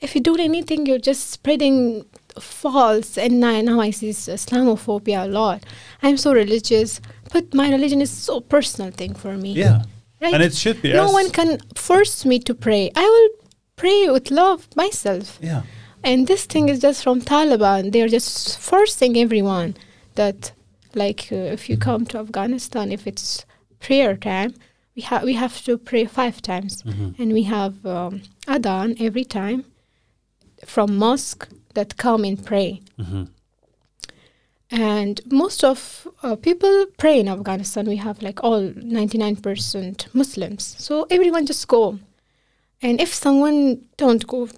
[0.00, 2.04] If you do anything, you're just spreading
[2.40, 3.16] false.
[3.18, 5.62] And now, now I see Islamophobia a lot.
[6.02, 7.00] I'm so religious,
[7.32, 9.52] but my religion is so personal thing for me.
[9.52, 9.82] yeah,
[10.20, 10.34] right?
[10.34, 10.92] and it should be.
[10.92, 12.90] no as- one can force me to pray.
[12.96, 13.46] I will
[13.76, 15.38] pray with love myself.
[15.42, 15.62] Yeah,
[16.04, 17.92] And this thing is just from Taliban.
[17.92, 19.76] They're just forcing everyone
[20.14, 20.52] that,
[20.94, 23.44] like, uh, if you come to Afghanistan, if it's
[23.80, 24.54] prayer time,
[24.96, 27.14] we have we have to pray five times, Mhm.
[27.20, 29.64] and we have um, adhan every time
[30.66, 32.80] from mosque that come and pray.
[32.96, 33.24] hmm
[34.70, 37.86] And most of uh, people pray in Afghanistan.
[37.86, 40.76] We have like all 99% Muslims.
[40.78, 41.98] So everyone just go.
[42.82, 44.48] And if someone don't go,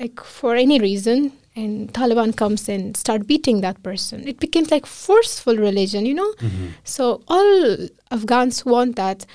[0.00, 4.86] like for any reason, and Taliban comes and start beating that person, it becomes like
[4.86, 6.32] forceful religion, you know?
[6.40, 7.76] hmm So all
[8.10, 9.26] Afghans want that.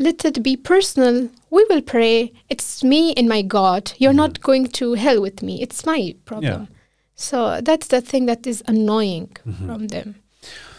[0.00, 1.28] Let it be personal.
[1.50, 2.32] We will pray.
[2.48, 3.92] It's me and my God.
[3.98, 4.16] You're mm-hmm.
[4.16, 5.60] not going to hell with me.
[5.60, 6.68] It's my problem.
[7.14, 9.66] So that's the thing that is annoying mm-hmm.
[9.66, 10.14] from them.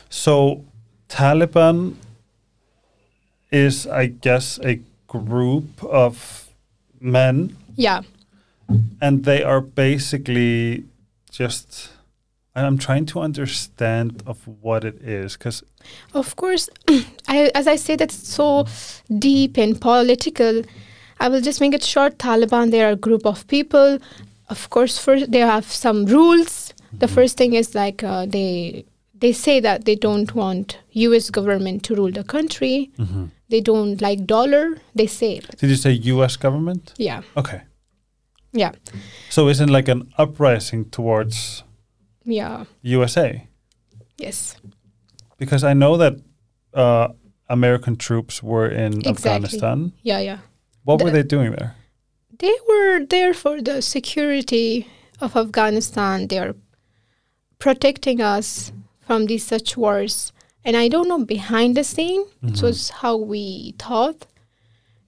[0.09, 0.65] So
[1.07, 1.97] Taliban
[3.51, 6.49] is, I guess, a group of
[6.99, 8.01] men, Yeah.
[8.99, 10.85] and they are basically
[11.29, 11.90] just.
[12.55, 15.63] I'm trying to understand of what it is because
[16.13, 16.69] Of course,
[17.27, 18.65] I, as I say, that's so
[19.19, 20.63] deep and political.
[21.19, 22.17] I will just make it short.
[22.17, 23.99] Taliban, they are a group of people.
[24.49, 26.73] Of course, first they have some rules.
[26.91, 31.29] The first thing is like uh, they they say that they don't want U.S.
[31.29, 32.91] government to rule the country.
[33.49, 34.77] They don't like dollar.
[34.95, 36.35] They say, did you say U.S.
[36.37, 36.93] government?
[36.97, 37.61] yeah, Okay,
[38.51, 38.71] yeah,
[39.29, 41.63] so isn't like an uprising towards
[42.23, 43.47] yeah, USA
[44.17, 44.55] yes,
[45.37, 46.13] because I know that
[46.73, 47.07] uh,
[47.49, 49.11] American troops were in Exactly.
[49.11, 49.93] Afghanistan.
[50.03, 50.37] yeah, yeah.
[50.83, 51.75] What were they doing there?
[52.39, 54.87] They were there for the security
[55.19, 56.27] of Afghanistan.
[56.27, 56.55] They are
[57.59, 60.31] protecting us from these such wars.
[60.65, 62.23] And I don't know behind the scene.
[62.41, 64.25] It was how we thought.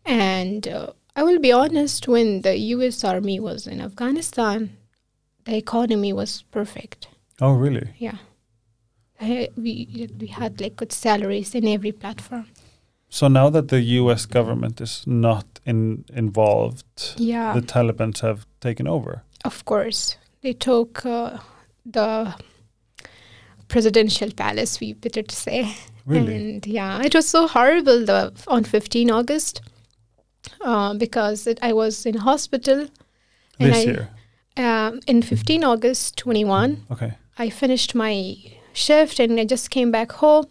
[0.05, 3.03] And uh, I will be honest, when the U.S.
[3.03, 4.77] Army was in Afghanistan,
[5.45, 7.07] the economy was perfect.
[7.41, 7.89] Oh, really?
[7.97, 8.17] Yeah,
[9.19, 12.45] I, we we had like good salaries in every platform.
[13.09, 14.25] So now that the U.S.
[14.25, 17.53] government is not in, involved, Yeah.
[17.53, 19.21] the Taliban have taken over.
[19.45, 21.37] Of course, they took uh,
[21.85, 22.33] the
[23.67, 24.79] presidential palace.
[24.79, 25.75] We better to say.
[26.05, 26.35] Really?
[26.35, 29.61] And yeah, it was so horrible the, on 15 August
[30.61, 32.87] uh, because it, I was in hospital.
[33.59, 34.09] and this I, year.
[34.55, 37.13] Um, in 15 August 21, Okay.
[37.39, 38.35] I finished my
[38.73, 40.45] shift and I just came back home.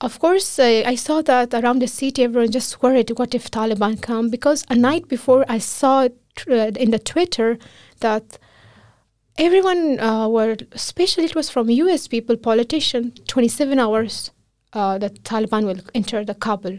[0.00, 4.00] Of course, I, I saw that around the city, everyone just worried, what if Taliban
[4.00, 4.30] come?
[4.30, 6.08] Because a night before, I saw
[6.50, 7.58] uh, in the Twitter
[8.00, 8.38] that
[9.38, 12.08] everyone uh, were, especially it was from U.S.
[12.08, 14.30] people, politician, 27 hours
[14.72, 16.78] uh, that Taliban will enter the Kabul.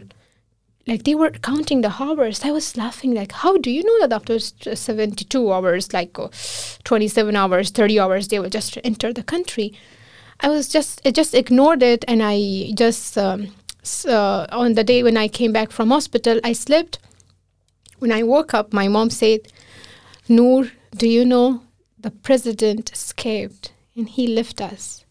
[0.88, 2.44] Like they were counting the hours.
[2.44, 3.12] I was laughing.
[3.14, 6.28] Like, how do you know that after 72 hours, like uh,
[6.84, 9.74] 27 hours, 30 hours, they will just enter the country?
[10.40, 13.48] I was just, I just ignored it, and I just um,
[13.82, 16.98] s- uh, on the day when I came back from hospital, I slept.
[17.98, 19.40] When I woke up, my mom said,
[20.28, 21.62] "Noor, do you know
[21.98, 25.04] the president escaped and he left us?"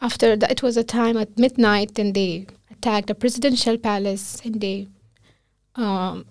[0.00, 2.46] after that, it was a time at midnight, and they
[2.82, 4.88] attacked the presidential palace, and they
[5.76, 6.26] um,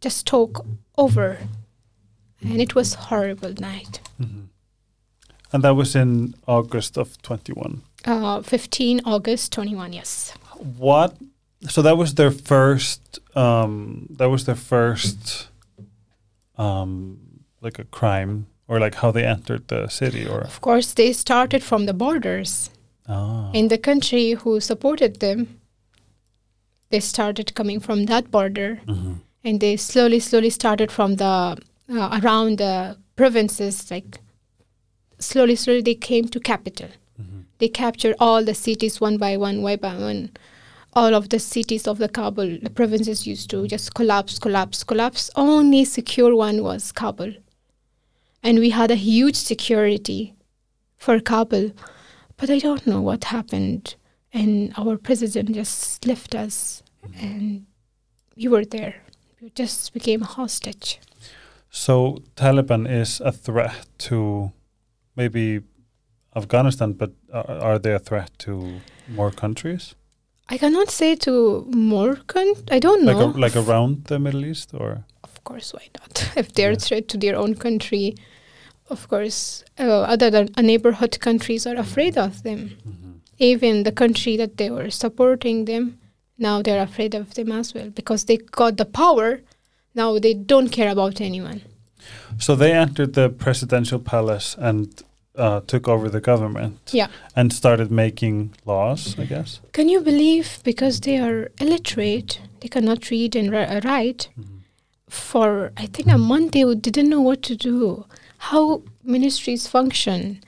[0.00, 0.64] just took
[0.98, 1.38] over,
[2.42, 4.00] and it was horrible night.
[4.20, 4.48] Mhm.
[5.52, 7.82] And that was in August of 21.
[8.04, 9.92] Uh, 15 August 21.
[9.92, 10.32] Yes.
[10.78, 11.16] What?
[11.68, 13.18] So that was their first.
[13.34, 15.48] Um, that was their first.
[16.58, 17.18] Um,
[17.60, 21.62] like a crime, or like how they entered the city, or Of course, they started
[21.62, 22.70] from the borders.
[23.08, 25.46] ah, In the country who supported them,
[26.90, 29.20] they started coming from that border, mhm.
[29.44, 31.56] and they slowly, slowly started from the
[31.88, 33.90] uh, around the provinces.
[33.90, 34.20] Like
[35.18, 36.88] slowly, slowly, they came to capital.
[37.20, 37.44] Mhm.
[37.58, 40.30] They captured all the cities one by one, one by one.
[40.92, 45.30] All of the cities of the Kabul, the provinces used to just collapse, collapse, collapse.
[45.36, 47.32] Only secure one was Kabul.
[48.42, 50.34] And we had a huge security
[50.96, 51.72] for Kabul.
[52.38, 53.96] But I don't know what happened.
[54.40, 56.82] And our president just left us
[57.22, 57.64] and
[58.36, 58.94] we were there.
[59.40, 61.00] We just became a hostage.
[61.70, 64.52] So Taliban is a threat to
[65.16, 65.60] maybe
[66.34, 69.94] Afghanistan, but are, are they a threat to more countries,
[70.48, 73.12] I cannot say to more con- I don't know.
[73.18, 76.30] like a, like around the Middle East, or Of course, why not?
[76.36, 76.76] If they're Yeah.
[76.76, 78.14] a threat to their own country,
[78.90, 82.70] of course, uh, other than neighborhood countries are afraid of them.
[83.38, 85.98] Even the country that they were supporting them,
[86.38, 89.40] now they're afraid of them as well because they got the power.
[89.94, 91.60] Now they don't care about anyone.
[92.38, 95.02] so they entered the presidential palace and
[95.36, 97.08] uh, took over the government Yeah.
[97.34, 99.18] and started making laws.
[99.18, 99.60] I guess.
[99.72, 104.28] Can you believe because they are illiterate, they cannot read and uh, write?
[105.08, 108.04] For I think a month they didn't know what to do,
[108.38, 110.40] how ministries function.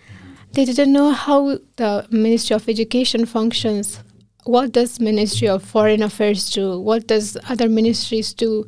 [0.52, 4.00] They didn't know how the Ministry of Education functions.
[4.44, 6.80] What does Ministry of Foreign Affairs do?
[6.80, 8.64] What does other ministries do?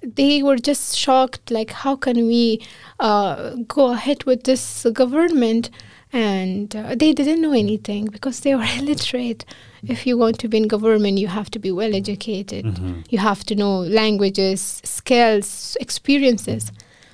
[0.00, 1.50] They were just shocked.
[1.50, 2.60] Like, how can we
[3.00, 5.70] uh, go ahead with this government?
[6.12, 9.44] And uh, they didn't know anything because they were illiterate.
[9.82, 12.64] If you want to be in government, you have to be well educated.
[12.64, 13.04] Mhm.
[13.10, 16.72] You have to know languages, skills, experiences.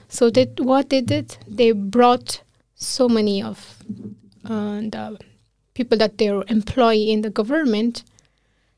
[0.09, 2.43] So that what they did, they brought
[2.77, 3.74] so many of
[4.45, 5.19] uh, the
[5.75, 8.05] people that they employ in the government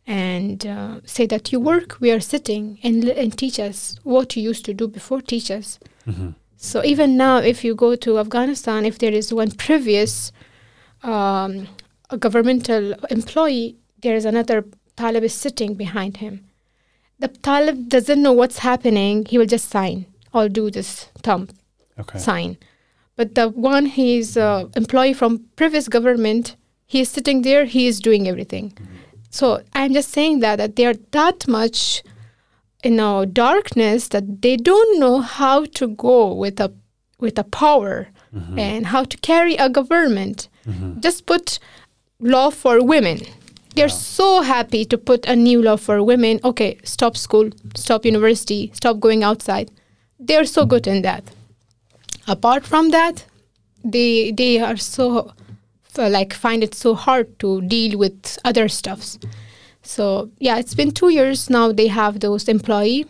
[0.06, 4.42] and uh, say that you work, we are sitting and, and teach us what you
[4.42, 5.78] used to do before, teach us.
[6.06, 6.34] Mhm.
[6.56, 10.32] So even now, if you go to Afghanistan, if there is one previous
[11.02, 11.68] um,
[12.10, 14.64] a governmental employee, there is another
[14.96, 16.44] Talib is sitting behind him.
[17.18, 19.24] The Talib doesn't know what's happening.
[19.26, 21.48] He will just sign or do this thumb
[21.98, 22.18] Okay.
[22.18, 22.56] sign.
[23.16, 27.64] But the one he's uh, employee from previous government, he is sitting there.
[27.64, 28.72] He is doing everything.
[29.30, 32.02] So I'm just saying that that they are that much,
[32.84, 36.72] you know, darkness that they don't know how to go with a
[37.18, 38.58] with a power Mhm.
[38.58, 40.48] and how to carry a government.
[40.66, 41.00] Mhm.
[41.02, 41.58] Just put
[42.20, 43.20] law for women.
[43.74, 46.40] They're so happy to put a new law for women.
[46.44, 49.70] Okay, stop school, stop university, stop going outside.
[50.18, 51.22] They're so good in that.
[52.28, 53.24] Apart from that,
[53.84, 55.32] they they are so
[55.96, 59.18] like find it so hard to deal with other stuffs.
[59.82, 61.72] So yeah, it's been two years now.
[61.72, 63.06] They have those employee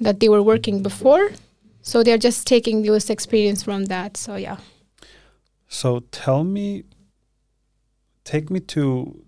[0.00, 1.30] that they were working before,
[1.82, 4.16] so they're just taking those experience from that.
[4.16, 4.58] So yeah.
[5.68, 6.84] So tell me,
[8.24, 9.24] take me to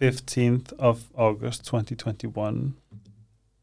[0.00, 2.74] 15th of August 2021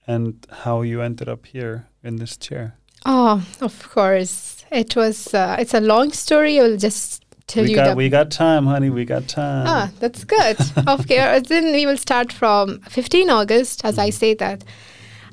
[0.07, 2.78] and how you ended up here in this chair.
[3.05, 4.63] Oh, of course.
[4.71, 5.33] It was.
[5.33, 6.59] Uh, it's a long story.
[6.59, 8.89] I'll just tell we you got we got time, honey.
[8.89, 9.65] We got time.
[9.67, 10.57] ah, that's good.
[10.87, 13.83] okay, then we will start from 15 August.
[13.83, 14.63] As I say that,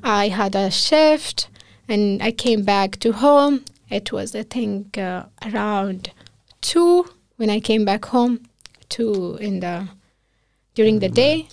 [0.03, 1.49] I had a shift,
[1.87, 3.63] and I came back to home.
[3.89, 6.09] It was, I think, uh, around
[6.61, 7.05] two
[7.37, 8.39] when I came back home.
[8.89, 9.87] Two in the
[10.73, 11.47] during the day.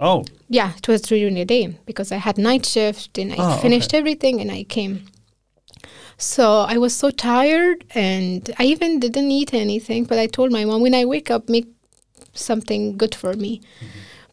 [0.00, 3.56] Oh, Yeah, it was during the day because I had night shift and I Ah,
[3.58, 3.98] finished okay.
[3.98, 5.06] everything and I came.
[6.16, 10.04] So I was so tired and I even didn't eat anything.
[10.04, 11.68] But I told my mom when I wake up, make
[12.32, 13.60] something good for me.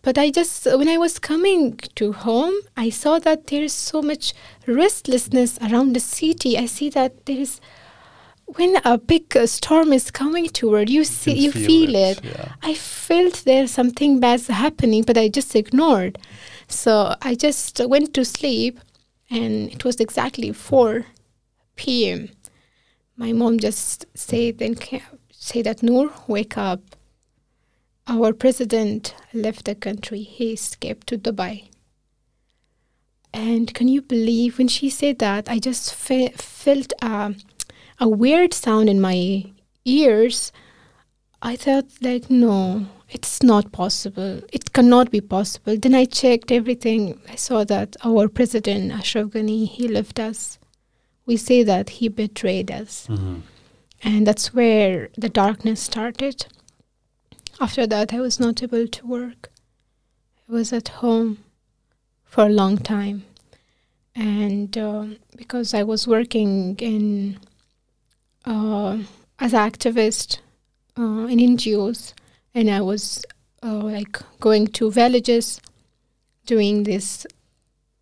[0.03, 4.01] But I just when I was coming to home, I saw that there is so
[4.01, 4.33] much
[4.65, 6.57] restlessness around the city.
[6.57, 7.61] I see that there is
[8.55, 12.23] when a big uh, storm is coming toward you, see can you feel, it.
[12.23, 12.53] Yeah.
[12.61, 16.17] I felt there's something bad's happening, but I just ignored.
[16.67, 18.79] So I just went to sleep,
[19.29, 21.05] and it was exactly 4
[21.81, 22.29] p.m.
[23.17, 24.75] My mom just said, then
[25.31, 26.81] say that Noor, wake up.
[28.07, 30.21] our president left the country.
[30.23, 31.69] He escaped to Dubai.
[33.33, 35.49] And can you believe when she said that?
[35.49, 37.35] I just fe- felt a,
[37.99, 39.45] a weird sound in my
[39.85, 40.51] ears.
[41.41, 44.41] I thought, like, no, it's not possible.
[44.51, 45.77] It cannot be possible.
[45.77, 47.21] Then I checked everything.
[47.29, 50.59] I saw that our president, Ashraf Ghani, he left us.
[51.25, 53.07] We say that he betrayed us.
[53.07, 53.39] Mm-hmm.
[54.03, 56.45] And that's where the darkness started.
[57.59, 59.51] After that, I was not able to work.
[60.49, 61.37] I was at home
[62.25, 63.25] for a long time.
[64.15, 67.39] And um because I was working in
[68.45, 68.99] uh,
[69.39, 70.39] as an activist
[70.97, 72.13] uh, in NGOs,
[72.53, 73.25] and I was
[73.63, 75.61] uh, like going to villages,
[76.45, 77.25] doing this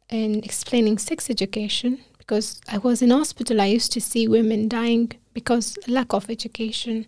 [0.10, 2.00] and explaining sex education.
[2.30, 7.08] Because I was in hospital, I used to see women dying because lack of education.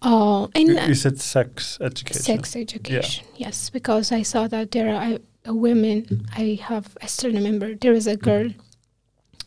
[0.00, 2.22] Uh, and You, you said sex education.
[2.22, 7.32] sex education yes because i saw that there are uh, women i have i still
[7.32, 8.50] remember there was a girl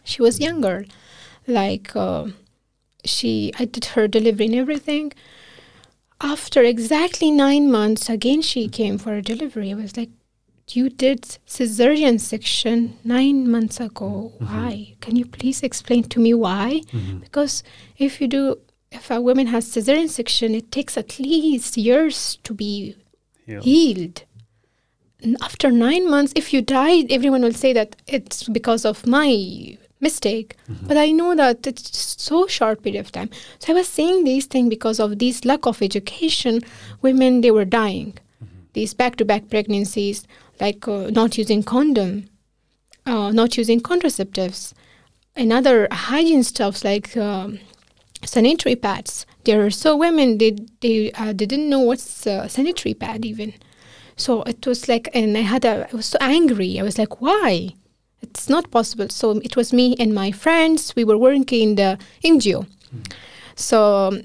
[0.04, 0.86] she was younger
[1.46, 2.26] like uh,
[3.06, 5.12] she i did her delivery and everything
[6.22, 10.10] after exactly nine months again she came for a delivery i was like
[10.76, 14.34] you did cesarean section nine months ago.
[14.36, 14.46] Mm-hmm.
[14.46, 14.96] Why?
[15.02, 16.82] Can you please explain to me why?
[16.92, 17.22] Mhm.
[17.22, 17.64] because
[17.98, 18.58] if you do
[18.92, 22.96] if a woman has cesarean section it takes at least years to be
[23.46, 23.62] Heal.
[23.62, 24.24] healed.
[25.24, 29.78] And after nine months if you die everyone will say that it's because of my
[30.00, 30.56] mistake.
[30.70, 30.88] Mm-hmm.
[30.88, 33.30] But i know that it's so short period of time.
[33.60, 36.62] So i was saying these things because of this lack of education.
[37.02, 38.14] Women they were dying.
[38.14, 38.54] Mm-hmm.
[38.74, 40.28] These back-to-back pregnancies
[40.60, 42.30] like uh, not using condom
[43.08, 44.74] uh, not using contraceptives
[45.36, 47.60] and other hygiene stuffs like um,
[48.26, 49.26] sanitary pads.
[49.46, 53.54] There are so women they they uh, they didn't know what's uh, sanitary pad even.
[54.18, 56.80] So it was like, and I had a I was so angry.
[56.80, 57.70] I was like, why?
[58.22, 59.10] It's not possible.
[59.10, 60.96] So it was me and my friends.
[60.96, 62.66] We were working in the NGO.
[63.56, 64.24] So um,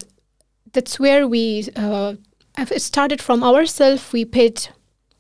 [0.72, 2.14] that's where we uh,
[2.58, 4.12] it started from ourselves.
[4.12, 4.68] We paid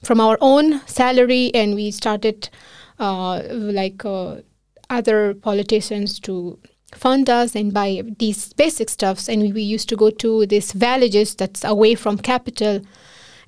[0.02, 2.48] from our own salary, and we started
[2.98, 4.36] uh, like uh,
[4.90, 6.58] other politicians to
[6.94, 9.28] fund us and buy these basic stuffs.
[9.28, 12.80] And we, we used to go to these villages that's away from capital,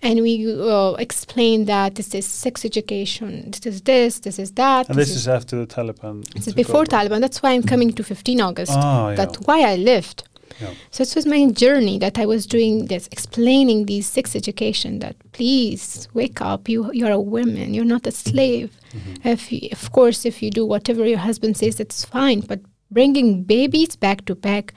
[0.03, 4.89] and we uh, explain that this is sex education, this is this, this is that.
[4.89, 6.25] And this is after the Taliban.
[6.35, 6.87] this is before over.
[6.87, 7.21] Taliban.
[7.21, 8.73] That's why I'm coming to 15 August.
[8.75, 9.15] Ah, yeah.
[9.17, 10.25] That's why I left.
[10.61, 10.75] Yeah.
[10.91, 14.99] So it was my journey that I was doing this, explaining these sex education.
[15.01, 16.69] That please wake up.
[16.69, 17.75] You you're a woman.
[17.75, 18.79] You're not a slave.
[18.93, 19.29] Mm-hmm.
[19.29, 22.41] If you, of course, if you do whatever your husband says, it's fine.
[22.41, 24.75] But bringing babies back to back,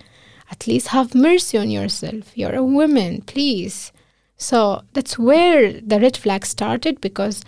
[0.51, 2.35] at least have mercy on yourself.
[2.35, 3.91] You're a woman, please.
[4.37, 7.43] So that's where the red flag started because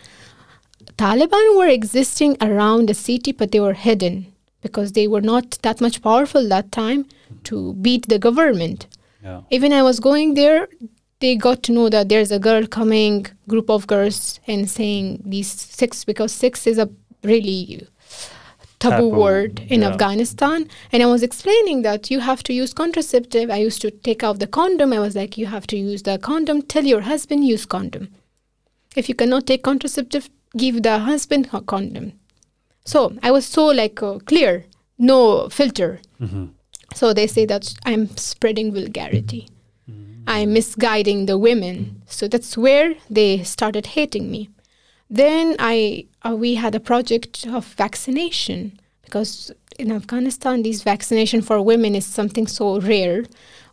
[0.98, 5.80] Taliban were existing around the city, but they were hidden because they were not that
[5.80, 7.06] much powerful that time
[7.50, 8.88] to beat the government.
[9.24, 9.42] Yeah.
[9.50, 10.68] Even I was going there,
[11.20, 15.52] they got to know that there's a girl coming, group of girls, and saying these
[15.52, 16.90] six because six is a
[17.24, 17.88] really
[18.80, 19.90] taboo, Taboo, word in yeah.
[19.90, 20.68] Afghanistan.
[20.92, 23.50] And I was explaining that you have to use contraceptive.
[23.50, 24.94] I used to take out the condom.
[24.94, 26.62] I was like, you have to use the condom.
[26.62, 28.10] Tell your husband use condom.
[28.96, 32.14] If you cannot take contraceptive, give the husband a condom.
[32.86, 34.66] So I was so like uh, clear,
[34.98, 36.00] no filter.
[36.18, 36.46] hmm
[36.96, 39.48] So they say that I'm spreading vulgarity.
[40.28, 42.02] I'm misguiding the women.
[42.06, 44.50] So that's where they started hating me.
[45.10, 51.62] Then I uh, we had a project of vaccination because in Afghanistan this vaccination for
[51.64, 53.26] women is something so rare.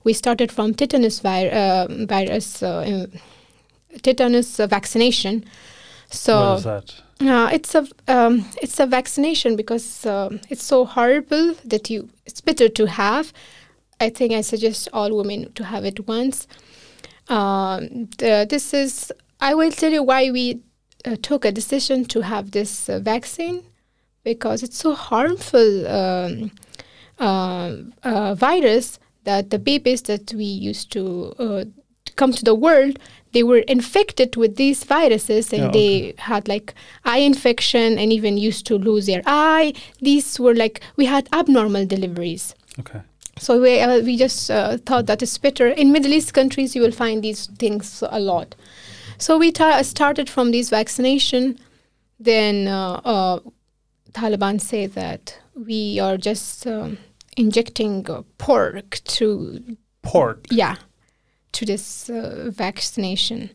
[0.05, 3.07] We started from tetanus vi- uh, virus uh, uh,
[4.03, 5.45] tetanus uh, vaccination.
[6.11, 6.95] So what is that?
[7.21, 12.41] uh, it's a um, it's a vaccination because um it's so horrible that you it's
[12.41, 13.33] better to have.
[14.01, 16.47] I think I suggest all women to have it once.
[17.29, 20.61] Um, the, this is I will tell you why we
[21.05, 23.65] uh, took a decision to have this uh, vaccine
[24.25, 26.51] because it's so harmful um,
[27.19, 31.65] uh, uh, virus that the babies that we used to uh,
[32.17, 32.99] come to the world
[33.37, 36.75] they were infected with these viruses and Yeah, they had like
[37.05, 39.75] eye infection and even used to lose their eye
[40.09, 42.45] these were like we had abnormal deliveries
[42.81, 43.01] Okay.
[43.39, 45.67] so we, uh, we just uh, thought that it's better.
[45.83, 48.55] In Middle East countries, you will find these things a lot.
[49.19, 51.59] So we ta- started from this vaccination.
[52.21, 53.41] Then uh, uh,
[54.13, 56.99] Taliban say that we are just um,
[57.37, 60.47] injecting uh, pork to Pork.
[60.51, 60.77] yeah
[61.57, 63.51] to this uh, vaccination.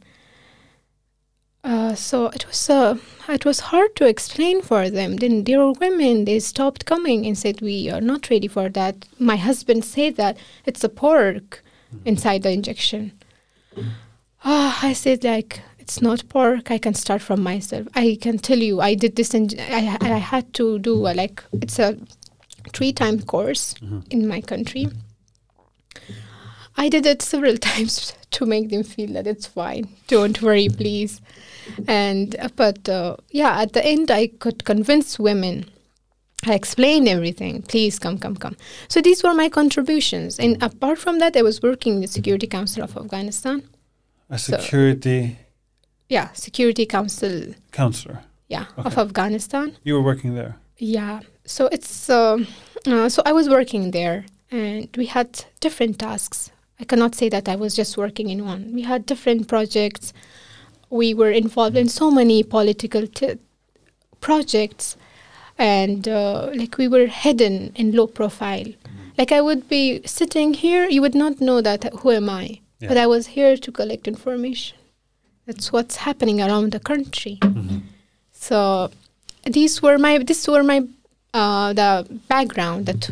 [1.63, 2.97] Uh, so it was uh,
[3.29, 5.17] it was hard to explain for them.
[5.17, 6.25] Then there were women.
[6.25, 10.37] They stopped coming and said, "We are not ready for that." My husband said that
[10.65, 11.63] it's a pork
[12.03, 13.11] inside the injection.
[14.43, 16.71] Ah, I said like it's not pork.
[16.71, 17.87] I can start from myself.
[17.93, 21.43] I can tell you, I did this, and I I had to do uh, like
[21.61, 21.95] it's a
[22.73, 23.75] three time course
[24.09, 24.87] in my country.
[26.83, 29.85] I did it several times to make them feel that it's fine.
[30.07, 31.21] Don't worry, please.
[31.87, 35.65] And uh, but uh, yeah, at the end, I could convince women.
[36.51, 37.61] I explained everything.
[37.61, 38.55] Please come, come, come.
[38.87, 40.39] So these were my contributions.
[40.39, 43.61] And apart from that, I was working in the Security Council of Afghanistan.
[44.29, 45.37] A security
[46.09, 47.53] Yeah, Security Council.
[47.71, 48.19] counselor.
[48.49, 49.77] Yeah, of Afghanistan.
[49.83, 50.53] You were working there.
[50.77, 51.19] Yeah.
[51.45, 52.47] So it's um
[52.87, 55.29] uh, so I was working there, and we had
[55.59, 56.51] different tasks.
[56.81, 58.73] I cannot say that I was just working in one.
[58.73, 60.13] We had different projects.
[60.89, 63.37] We were involved in so many political t-
[64.19, 64.97] projects,
[65.57, 68.65] and uh, like we were hidden in low profile.
[69.17, 72.59] Like I would be sitting here, you would not know that who am I,
[72.89, 74.77] but I was here to collect information.
[75.45, 77.39] That's what's happening around the country.
[78.31, 78.89] So
[79.43, 80.79] these were my this were my
[81.33, 83.09] uh, the background that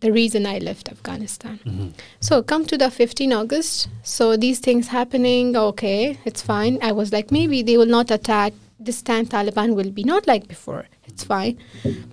[0.00, 1.94] the reason I left Afghanistan.
[2.20, 3.88] So come to the 15 August.
[4.02, 5.56] So these things happening.
[5.56, 6.78] Okay, it's fine.
[6.82, 8.52] I was like maybe they will not attack.
[8.80, 10.86] This time Taliban will be not like before.
[11.06, 11.58] It's fine.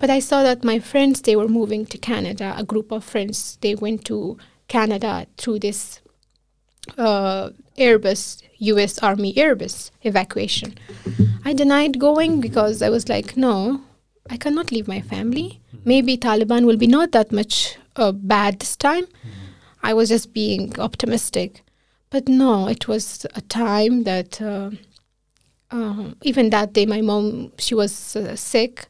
[0.00, 2.54] But I saw that my friends they were moving to Canada.
[2.56, 4.36] A group of friends they went to
[4.68, 6.00] Canada through this
[6.98, 8.98] uh, Airbus, U.S.
[8.98, 10.74] Army Airbus evacuation.
[11.44, 13.82] I denied going because I was like, no,
[14.30, 15.60] I cannot leave my family.
[15.84, 19.06] Maybe Taliban will be not that much uh, bad this time.
[19.82, 21.62] I was just being optimistic.
[22.10, 24.70] But no, it was a time that uh,
[25.70, 28.88] uh, even that day, my mom, she was uh, sick.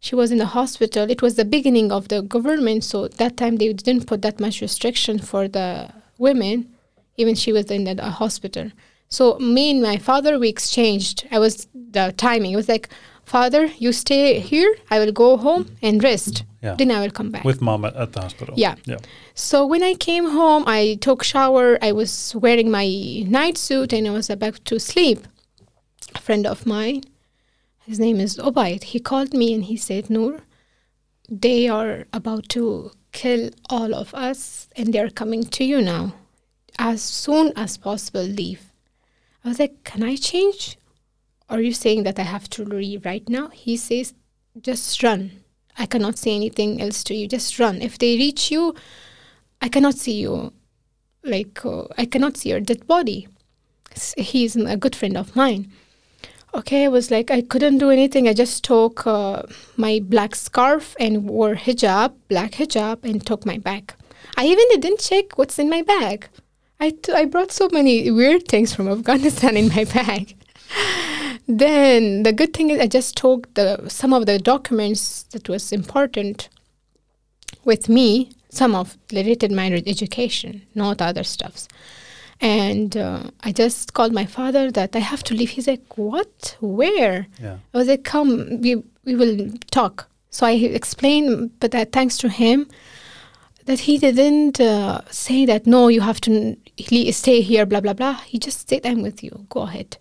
[0.00, 1.08] She was in the hospital.
[1.10, 4.60] It was the beginning of the government, so that time they didn't put that much
[4.60, 6.74] restriction for the women.
[7.16, 8.70] Even she was in the, hospital.
[9.08, 11.28] So me and my father, we exchanged.
[11.30, 12.52] I was the timing.
[12.52, 12.88] It was like,
[13.32, 14.70] father, you stay here.
[14.90, 15.86] I will go home mm-hmm.
[15.86, 16.44] and rest.
[16.62, 16.74] Yeah.
[16.78, 17.44] Then I will come back.
[17.44, 18.54] With mom at, at the hospital.
[18.56, 18.74] Yeah.
[18.84, 18.98] Yeah.
[19.34, 21.78] So when I came home, I took shower.
[21.88, 22.86] I was wearing my
[23.38, 25.20] night suit and I was about to sleep.
[26.14, 27.00] A friend of mine,
[27.86, 30.40] his name is Obaid, he called me and he said, Noor,
[31.46, 36.14] they are about to kill all of us and they're coming to you now.
[36.78, 38.64] As soon as possible, leave.
[39.42, 40.76] I was like, can I change?
[41.48, 43.48] Are you saying that I have to leave right now?
[43.48, 44.14] He says,
[44.60, 45.30] just run.
[45.78, 47.26] I cannot say anything else to you.
[47.28, 47.80] Just run.
[47.80, 48.74] If they reach you,
[49.60, 50.52] I cannot see you.
[51.24, 53.28] Like, uh, I cannot see your dead body.
[54.16, 55.72] He's a good friend of mine.
[56.54, 58.28] Okay, I was like, I couldn't do anything.
[58.28, 59.44] I just took uh,
[59.76, 63.94] my black scarf and wore hijab, black hijab, and took my bag.
[64.36, 66.28] I even didn't check what's in my bag.
[66.78, 70.36] I, t- I brought so many weird things from Afghanistan in my bag.
[71.46, 75.72] Then the good thing is I just took the some of the documents that was
[75.72, 76.48] important
[77.64, 81.68] with me, some of related my education, not other stuffs.
[82.40, 85.50] And uh, I just called my father that I have to leave.
[85.50, 86.56] He's like, "What?
[86.60, 87.58] Where?" Yeah.
[87.72, 92.28] I was like, "Come, we we will talk." So I explained, but that thanks to
[92.28, 92.66] him,
[93.66, 96.56] that he didn't uh, say that no, you have to
[97.12, 98.14] stay here, blah blah blah.
[98.26, 99.46] He just said, "I'm with you.
[99.48, 99.98] Go ahead,"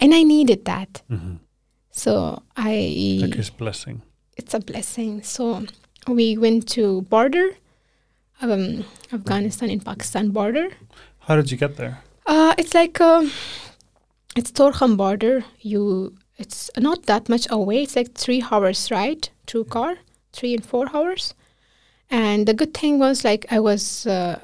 [0.00, 1.02] and I needed that.
[1.08, 1.34] hmm
[1.92, 4.02] So I Like his blessing.
[4.36, 5.22] it's a blessing.
[5.22, 5.64] So
[6.08, 7.46] we went to border,
[8.42, 10.68] um, Afghanistan and Pakistan border.
[11.26, 11.98] How did you get there?
[12.26, 13.26] Uh, it's like uh,
[14.36, 15.44] it's Torkham border.
[15.60, 17.82] You it's not that much away.
[17.82, 19.96] It's like three hours ride through car,
[20.32, 21.34] three and four hours.
[22.10, 24.38] And the good thing was like I was uh,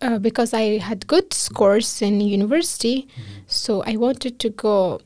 [0.00, 3.08] uh, because I had good scores in university,
[3.46, 5.00] so I wanted to go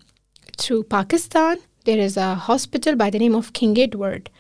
[0.59, 1.59] to Pakistan.
[1.85, 4.31] There is a hospital by the name of King Edward.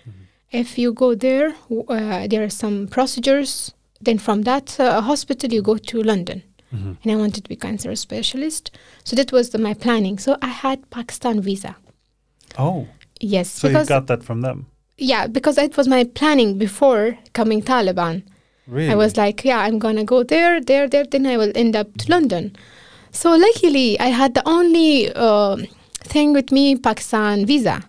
[0.50, 1.54] If you go there,
[1.88, 3.74] uh, there are some procedures.
[4.00, 7.56] Then from that uh, hospital, you go to London hmm and I wanted to be
[7.56, 8.70] cancer specialist.
[9.04, 10.18] So that was the, my planning.
[10.18, 11.76] So I had Pakistan visa.
[12.58, 12.86] Oh,
[13.20, 14.66] Yes, so you got that from them?
[14.98, 18.22] yeah, because it was my planning before coming Taliban.
[18.66, 18.90] Really?
[18.90, 21.04] I was like, yeah, I'm gonna go there, there, there.
[21.04, 22.56] Then I will end up to London.
[23.10, 25.56] So luckily, I had the only uh,
[26.00, 27.82] thing with me Pakistan visa.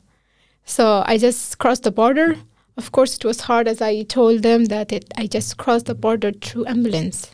[0.66, 2.36] So I just crossed the border.
[2.78, 5.96] Of course, it was hard as I told them that it, I just crossed the
[5.96, 7.32] border through ambulance.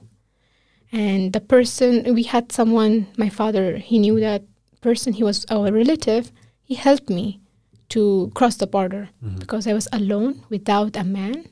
[0.92, 4.44] And the person, we had someone, my father, he knew that
[4.82, 6.32] person, he was our relative,
[6.64, 7.39] he helped me
[7.89, 9.39] to cross the border Mhm.
[9.39, 11.46] because I was alone without a man.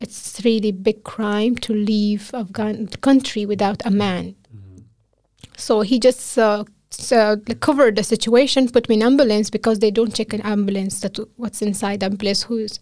[0.00, 4.34] It's really big crime to leave Afghan country without a man.
[4.54, 4.84] Mhm.
[5.56, 10.14] So he just uh, so covered the situation, put me in ambulance because they don't
[10.14, 12.78] check an ambulance that what's inside ambulance who's.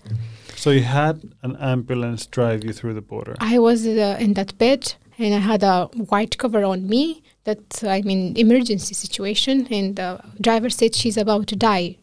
[0.57, 3.37] So you had an ambulance drive you through the border.
[3.39, 7.23] I was uh, in that bed and I had a white cover on me.
[7.45, 11.99] That I mean emergency situation, and the driver said she's about to die.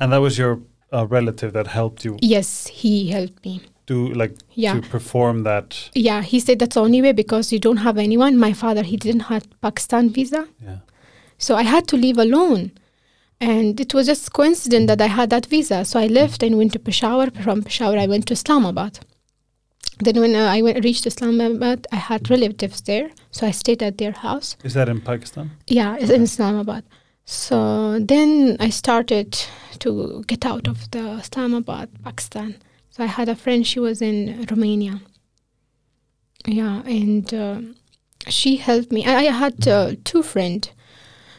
[0.00, 0.60] And that was your
[0.92, 3.62] uh, relative that helped you Yes, he helped me.
[3.92, 4.34] Do like
[4.64, 4.74] Yeah.
[4.76, 5.66] to perform that.
[6.08, 8.32] Yeah, he said that's the only way because you don't have anyone.
[8.48, 10.42] My father, he didn't have Pakistan visa.
[10.68, 10.78] Yeah.
[11.46, 12.62] So I had to leave alone.
[13.52, 15.78] And it was just coincident that I had that visa.
[15.84, 17.26] So I left and went to Peshawar.
[17.44, 18.94] From Peshawar, I went to Islamabad.
[20.04, 23.10] Then when uh, I went, reached Islamabad, I had relatives there.
[23.36, 24.48] So I stayed at their house.
[24.68, 25.46] Is that in Pakistan?
[25.78, 26.82] Yeah, it's in Islamabad.
[27.24, 29.28] So then I started
[29.80, 29.90] to
[30.32, 32.54] get out of the Islamabad, Pakistan.
[32.92, 35.00] So I had a friend, she was in Romania.
[36.46, 37.60] Yeah, and uh,
[38.28, 39.06] she helped me.
[39.06, 40.70] I, I had uh, two friends.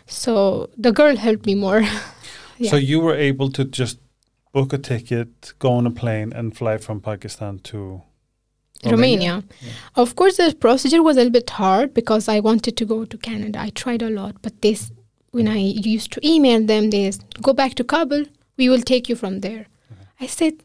[0.08, 1.84] So the girl helped me more.
[2.60, 2.70] Yeah.
[2.70, 3.98] So you were able to just
[4.54, 8.04] book a ticket, go on a plane, and fly from Pakistan to
[8.86, 9.44] Romania.
[9.60, 9.72] Yeah.
[9.96, 13.18] Of course, the procedure was a little bit hard because I wanted to go to
[13.18, 13.60] Canada.
[13.60, 14.92] I tried a lot, but this,
[15.32, 18.26] when I used to email them, they go back to Kabul.
[18.56, 19.66] We will take you from there.
[20.22, 20.64] I said,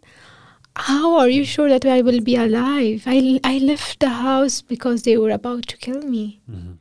[0.87, 3.03] "How are you sure that I will be alive?
[3.07, 6.79] I I left the house because they were about to kill me." Mhm.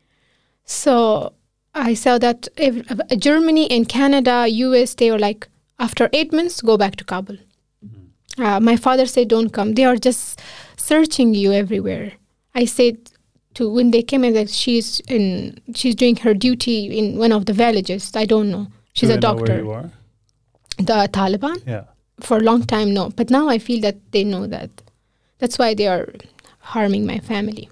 [0.65, 1.33] So
[1.73, 5.47] I saw that ev- uh, Germany and Canada, US, they were like,
[5.79, 7.37] after eight months, go back to Kabul.
[8.37, 9.73] Uh, my father said, don't come.
[9.73, 10.39] They are just
[10.75, 12.11] searching you everywhere.
[12.53, 12.97] I said
[13.55, 17.45] to when they came in that she's in she's doing her duty in one of
[17.45, 18.11] the villages.
[18.15, 18.67] I don't know.
[18.93, 19.63] She's Do a they know where doctor.
[19.63, 19.91] you are?
[20.77, 21.85] The Taliban Yeah.
[22.19, 23.09] For a long time, no.
[23.09, 24.69] But now I feel that they know that.
[25.39, 26.13] That's why they are
[26.59, 27.69] harming my family.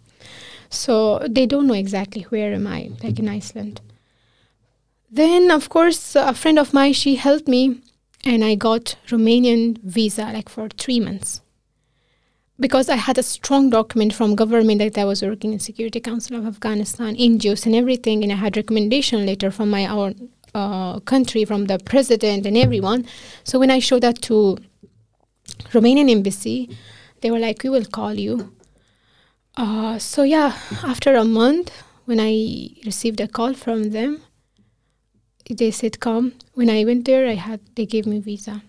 [0.70, 3.82] So they don't know exactly where am I, like in Iceland.
[5.10, 7.82] Then, of course, a friend of mine, she helped me
[8.26, 11.42] and I got Romanian visa like for three months.
[12.60, 16.38] Because I had a strong document from government that I was working in Security Council
[16.38, 20.30] of Afghanistan, NGOs and everything, and I had recommendation letter from my own
[20.60, 23.06] uh, country, from the president and everyone.
[23.44, 24.58] So when I showed that to
[25.76, 26.70] Romanian embassy,
[27.22, 28.36] they were like, "We will call you."
[29.58, 30.52] Uh, so yeah,
[30.84, 31.72] after a month,
[32.06, 32.34] when I
[32.86, 34.22] received a call from them,
[35.62, 38.62] they said, "Come." When I went there, I had they gave me visa.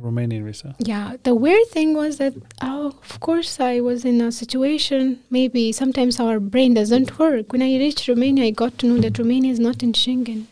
[0.00, 0.74] Romanian visa.
[0.78, 2.32] Yeah, the weird thing was that,
[2.62, 5.18] oh, of course, I was in a situation.
[5.28, 7.52] Maybe sometimes our brain doesn't work.
[7.52, 10.46] When I reached Romania, I got to know that Romania is not in Schengen.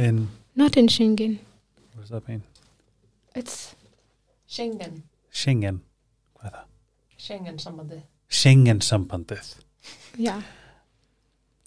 [0.00, 1.38] In Not in Schengen.
[1.94, 2.42] what does that mean?
[3.34, 3.74] It's
[4.48, 5.80] Schengen, Schengen.
[6.38, 6.64] Hvað er það?
[7.26, 7.98] Schengen sambandi
[8.30, 9.50] Schengen sambandið.
[10.16, 10.42] yeah.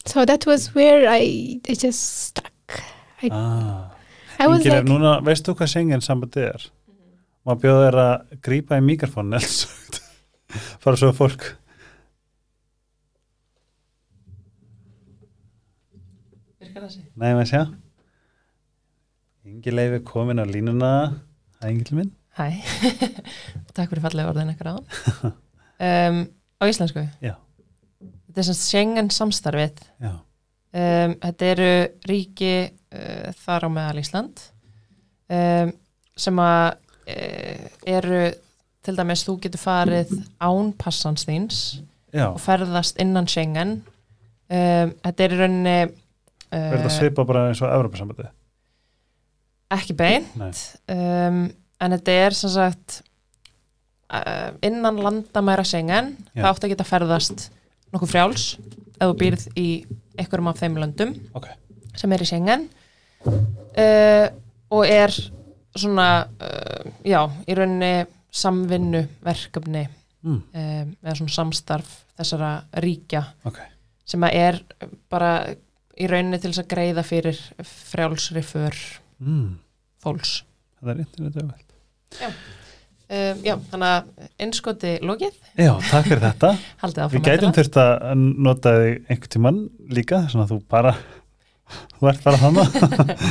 [0.05, 2.81] So that was where I it just stuck.
[3.21, 3.91] I, Ah.
[4.39, 6.65] I was Ingileif, like, núna veistu hvað Schengen sambandið er?
[7.45, 9.99] Má bjóða þér að grípa í mikrofónu eða
[10.83, 11.45] fara svo að fólk
[16.63, 17.07] Virkar það sig?
[17.19, 17.63] Nei, maður sjá
[19.63, 20.91] Ingileif er komin á línuna
[21.63, 22.59] er Ingil minn Hæ,
[23.77, 25.35] takk fyrir fallega orðin ekkert áðan
[25.87, 26.17] um,
[26.59, 27.03] Á íslensku?
[27.23, 27.37] Já.
[28.27, 31.69] Þetta er sem Schengen samstarfið Já, um, Þetta eru
[32.11, 34.43] ríki uh, þar á meðal Ísland
[35.31, 35.73] um,
[36.27, 36.67] sem að
[37.15, 38.21] uh, eru
[38.83, 40.11] til dæmis þú getur farið
[40.43, 41.63] án passans þíns
[42.11, 42.27] já.
[42.33, 45.81] og ferðast innan Schengen um, Þetta er í rauninni
[46.51, 48.33] Verður það uh, svipa bara eins og Evropasambandið?
[49.77, 50.61] Ekki beint.
[50.91, 51.43] Um,
[51.83, 53.01] en þetta er sem sagt
[54.13, 56.13] uh, innan landamæra Schengen.
[56.33, 56.43] Já.
[56.43, 57.49] það átt að geta ferðast
[57.93, 58.47] nokkuð frjáls
[58.97, 59.67] ef þú býrð í
[60.17, 61.49] einhverjum af þeim löndum ok.
[61.97, 62.67] sem er í Schengen.
[63.23, 64.27] Uh,
[64.73, 65.13] og er
[65.73, 72.49] svona uh, já, í rauninni samvinnu verkefni mm, um, eða svona samstarf þessara
[72.83, 73.59] ríkja Ok,
[74.09, 74.59] sem að er
[75.13, 75.33] bara
[75.93, 78.77] í rauninni til þess að greiða fyrir frjálsri för.
[79.21, 79.49] Mm,
[80.03, 80.41] fólks.
[80.79, 81.73] Það er internet auðvelt
[83.13, 86.53] um, já, þannig að innskoti lokið, Já, takk fyrir þetta.
[87.13, 89.61] Við gætum þurft að nota þig einhvern tímann
[89.93, 90.95] líka, svona að þú bara
[91.99, 92.77] þú ert bara þannig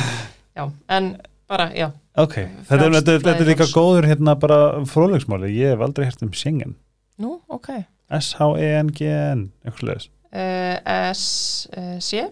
[0.59, 0.65] já,
[0.97, 1.11] en
[1.51, 2.35] bara, já, Ok,
[2.69, 4.59] þetta er, þetta, þetta er líka góður hérna bara
[4.89, 6.75] fróðlegsmáli, ég hef aldrei hert um Schengen.
[7.23, 7.71] Nú, ok.
[8.13, 10.77] S-H-E-N-G-N, eitthvað leðis uh,
[11.17, 12.27] S-C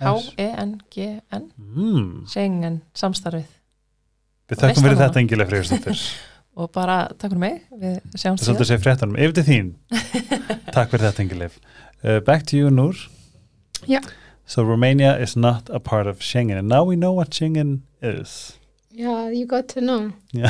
[0.00, 2.24] H-E-N-G-N Mm.
[2.26, 3.46] Schengen samstarfið.
[4.50, 6.00] Við þakkum Veist fyrir þetta engilega friðstöttur
[6.60, 9.68] og bara takk fyrir mig, við sjáum er svolítið að segja fréttanum, yfir til þín.
[10.74, 11.54] Takk fyrir þetta engileg
[12.02, 12.96] uh, Back to you, Nur
[13.86, 14.04] Yeah.
[14.44, 18.58] So Romania is not a part of Schengen and now we know what Schengen is.
[18.90, 20.12] Yeah, you got to know.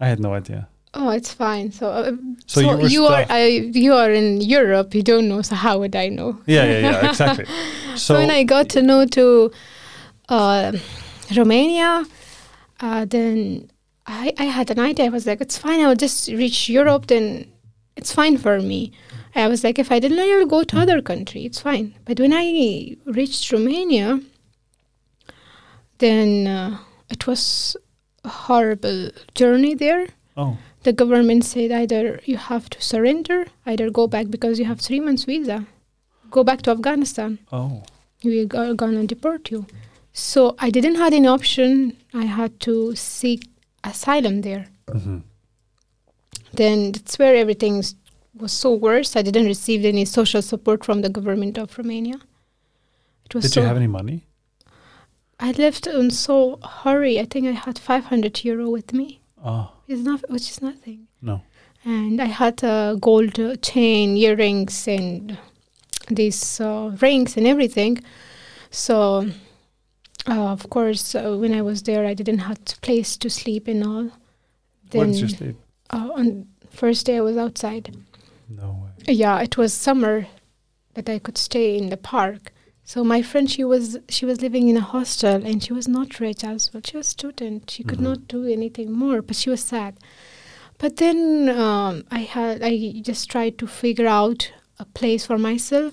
[0.00, 1.70] I had no idea Oh, it's fine.
[1.70, 2.12] So, uh,
[2.46, 3.46] So so, you you are I,
[3.84, 4.94] you are in Europe.
[4.94, 5.42] You don't know.
[5.42, 6.38] So how would I know?
[6.46, 7.44] Yeah, yeah, yeah, exactly
[7.96, 9.50] So, when I got to know to
[10.28, 10.72] uh,
[11.36, 12.04] Romania,
[12.80, 13.70] uh, then
[14.06, 15.06] I, I had an idea.
[15.06, 15.80] I was like, it's fine.
[15.80, 17.06] I'll just reach Europe.
[17.06, 17.46] Then
[17.96, 18.92] it's fine for me.
[19.34, 21.44] I was like, if I didn't, I will go to other country.
[21.44, 21.94] It's fine.
[22.06, 24.20] But when I reached Romania,
[25.98, 26.78] then uh,
[27.10, 27.76] it was
[28.24, 30.06] a horrible journey there.
[30.36, 30.56] oh,
[30.88, 35.00] The government said either you have to surrender, either go back because you have three
[35.00, 35.66] months visa,
[36.30, 37.82] go back to Afghanistan oh
[38.24, 39.66] we are gonna deport you.
[40.12, 41.96] So I didn't have any option.
[42.14, 43.50] I had to seek
[43.84, 44.64] asylum there.
[44.86, 45.22] mhm.
[46.54, 47.84] Then that's where everything
[48.42, 49.14] was so worse.
[49.14, 52.18] I didn't receive any social support from the government of Romania.
[53.26, 54.24] It was Did so you have any money?
[55.38, 57.20] I left in so hurry.
[57.20, 59.20] I think I had 500 euro with me.
[59.44, 61.06] Oh, It's not, which is nothing.
[61.22, 61.42] no
[61.84, 65.38] And I had a gold chain, earrings, and
[66.10, 68.02] these uh, rings and everything.
[68.70, 69.28] So,
[70.26, 73.68] uh, of course, uh, when I was there, I didn't have a place to sleep
[73.68, 74.02] and all.
[74.04, 74.10] Where
[74.90, 75.56] Then did you sleep?
[75.90, 77.96] uh, on first day, I was outside.
[78.48, 80.26] No way Yeah, it was summer
[80.94, 82.52] that I could stay in the park.
[82.90, 86.20] So my friend, she was she was living in a hostel and she was not
[86.20, 86.80] rich as well.
[86.90, 87.70] She was student.
[87.70, 88.08] She could Mhm.
[88.10, 89.98] not do anything more, but she was sad.
[90.78, 92.72] But then um, I had I
[93.10, 95.92] just tried to figure out a place for myself.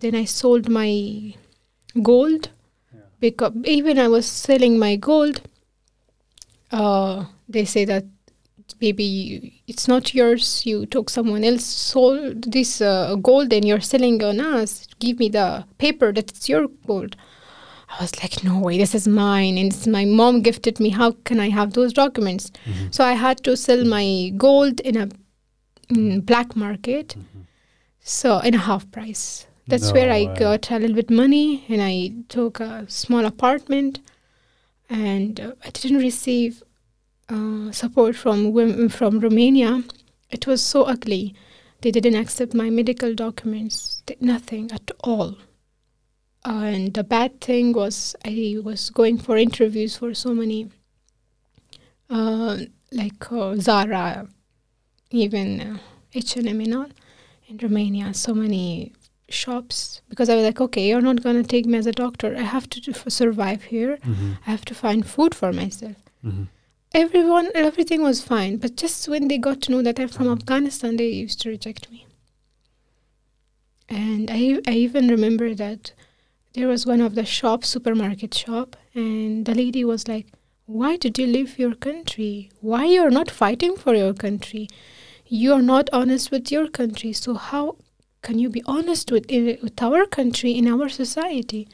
[0.00, 0.90] Then I sold my
[2.10, 2.50] gold
[2.92, 3.06] Yeah.
[3.20, 5.42] because even I was selling my gold.
[6.72, 8.04] Uh, they say that
[8.80, 10.64] maybe you, it's not yours.
[10.66, 14.86] You took someone else sold this uh, gold and you're selling on us.
[14.98, 17.16] Give me the paper that it's your gold.
[17.88, 20.90] I was like, no way, this is mine, and it's my mom gifted me.
[20.90, 22.50] How can I have those documents?
[22.66, 22.92] Mhm.
[22.94, 25.08] So I had to sell my gold in a
[25.90, 27.14] mm, black market,
[28.00, 29.46] so in a half price.
[29.68, 30.34] That's where I way.
[30.38, 34.00] got a little bit money, and I took a small apartment,
[34.88, 36.62] and uh, I didn't receive
[37.28, 39.82] uh, support from women from Romania.
[40.30, 41.34] It was so ugly.
[41.80, 44.02] They didn't accept my medical documents.
[44.06, 45.36] Th- Nothing at all.
[46.44, 50.68] and the bad thing was I was going for interviews for so many,
[52.08, 52.58] uh,
[52.92, 54.28] like uh, Zara,
[55.10, 55.78] even uh,
[56.14, 56.86] H&M and all,
[57.48, 58.14] in Romania.
[58.14, 58.92] So many
[59.28, 62.36] shops because I was like, okay, you're not gonna take me as a doctor.
[62.36, 63.98] I have to survive here.
[64.04, 64.38] Mhm.
[64.46, 65.96] I have to find food for myself.
[66.24, 66.46] Mhm.
[66.96, 70.96] Everyone, everything was fine, but just when they got to know that I'm from Afghanistan,
[70.96, 72.06] they used to reject me.
[73.86, 75.92] And I, I even remember that
[76.54, 80.28] there was one of the shop, supermarket shop, and the lady was like,
[80.64, 82.50] "Why did you leave your country?
[82.62, 84.66] Why you're not fighting for your country?
[85.26, 87.12] You are not honest with your country.
[87.12, 87.76] So how
[88.22, 91.68] can you be honest with with our country in our society?"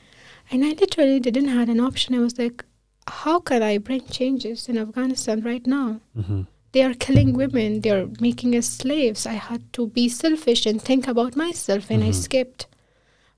[0.51, 2.17] And I literally didn't had an option.
[2.17, 2.65] I was like,
[3.09, 6.01] how can I bring changes in Afghanistan right now?
[6.17, 6.47] Mhm.
[6.73, 9.27] They are killing women, they are making us slaves.
[9.27, 12.15] I had to be selfish and think about myself, and I Mhm.
[12.15, 12.67] skipped.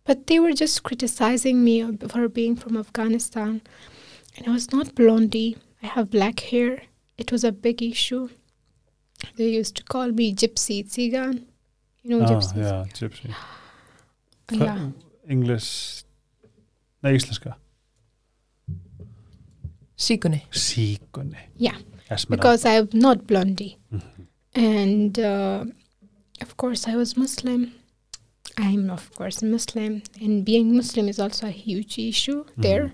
[0.05, 3.61] But they were just criticizing me for being from Afghanistan.
[4.37, 6.83] And I was not blondie, I have black hair.
[7.19, 8.29] It was a big issue.
[9.37, 11.47] They used to call me Gypsy Tsigan.
[12.03, 12.55] You know, Ah, gypsies?
[12.55, 13.35] já, gypsy.
[14.53, 14.91] Yeah.
[15.29, 16.05] English,
[17.03, 17.57] nei, íslenska.
[19.97, 21.39] Síkunni Síkunni.
[21.57, 21.77] Yeah,
[22.11, 22.37] Esmeralda.
[22.37, 23.79] Because I'm not blondie.
[23.93, 24.27] Mhm.
[24.57, 25.65] and uh,
[26.41, 27.73] of course i was muslim
[28.57, 32.93] i'm of course a muslim and being muslim is also a huge issue there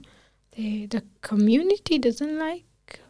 [0.57, 3.01] the, the community doesn't like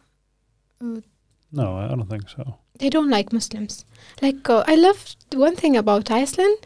[1.53, 2.57] No, I don't think so.
[2.79, 3.85] they don't like muslims
[4.21, 4.99] like uh, i love
[5.47, 6.57] one thing about iceland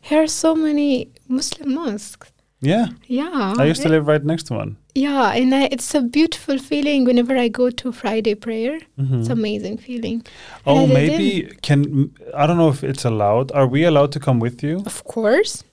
[0.00, 2.30] here are so many muslim mosques
[2.60, 4.76] Yeah, yeah I used to live right next to one.
[4.94, 9.20] Yeah and I, it's a beautiful feeling whenever i go to friday prayer Mhm.
[9.20, 10.24] it's amazing feeling
[10.66, 11.28] Oh, maybe
[11.62, 13.52] can I don't know if it's allowed.
[13.52, 14.82] Are we allowed to come with you?
[14.86, 15.64] of course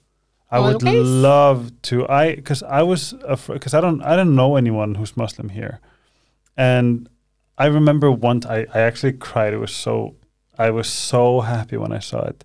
[0.53, 1.95] I would love to.
[2.09, 3.13] I because I was
[3.47, 5.79] because I don't I don't know anyone who's Muslim here,
[6.57, 7.07] and
[7.57, 9.53] I remember once I I actually cried.
[9.53, 10.15] It was so
[10.59, 12.43] I was so happy when I saw it.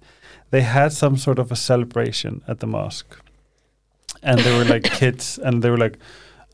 [0.51, 3.13] They had some sort of a celebration at the mosque,
[4.23, 5.99] and they were like kids, and they were like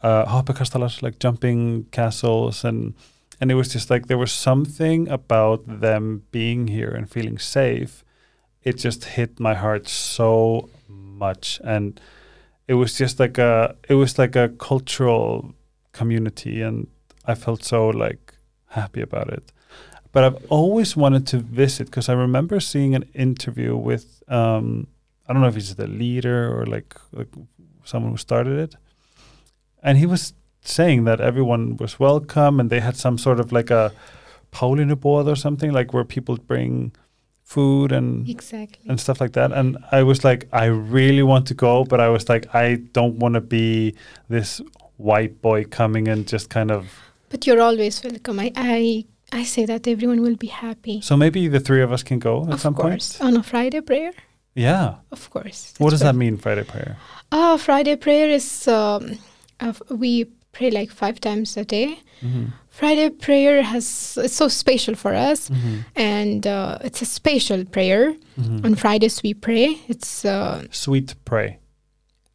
[0.03, 2.95] uh, hoppakastalar, like jumping castles, and
[3.41, 8.05] and it was just like there was something about them being here and feeling safe.
[8.63, 12.01] It just hit my heart so much, and
[12.69, 15.55] it was just like a it was like a cultural
[15.93, 16.89] community, and
[17.25, 18.35] I felt so like
[18.69, 19.53] happy about it
[20.13, 24.87] but I've always wanted to visit because I remember seeing an interview with um,
[25.27, 27.29] I don't know if he's the leader or like, like
[27.85, 28.77] someone who started it,
[29.83, 33.71] and he was saying that everyone was welcome and they had some sort of like
[33.71, 33.93] a
[34.53, 36.93] Pálínuboð or something like where people bring
[37.43, 38.89] food and Exactly.
[38.89, 39.53] and stuff like that.
[39.53, 43.17] And I was like, I really want to go, but I was like, I don't
[43.19, 43.95] want to be
[44.29, 44.61] this
[44.99, 46.87] white boy coming and just kind of.
[47.29, 48.39] But you're always welcome.
[48.41, 51.01] I, I, I say that everyone will be happy.
[51.01, 53.17] So maybe the three of us can go at of some course.
[53.19, 53.35] point.
[53.35, 54.13] On a Friday prayer?
[54.55, 54.97] Yeah.
[55.11, 55.75] Of course.
[55.79, 56.99] What does that mean, Friday prayer?
[57.33, 59.19] Oh, Friday prayer is, um,
[59.69, 61.99] of we pray like five times a day.
[62.23, 62.47] Mm-hmm.
[62.69, 65.49] Friday prayer has, it's so special for us.
[65.51, 65.77] Mm-hmm.
[65.97, 68.15] And uh, it's a special prayer.
[68.41, 68.65] Mm-hmm.
[68.67, 69.79] On Fridays we pray.
[69.89, 71.59] It's, uh, Sweet pray.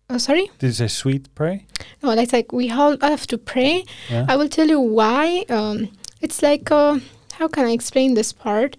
[0.10, 0.50] oh, sorry?
[0.60, 1.66] This is a sweet pray?
[2.04, 3.84] No, that's like we all have to pray.
[4.10, 4.26] Yeah.
[4.30, 5.46] I will tell you why.
[5.50, 5.90] Um,
[6.22, 7.00] it's like, uh,
[7.34, 8.78] how can I explain this part?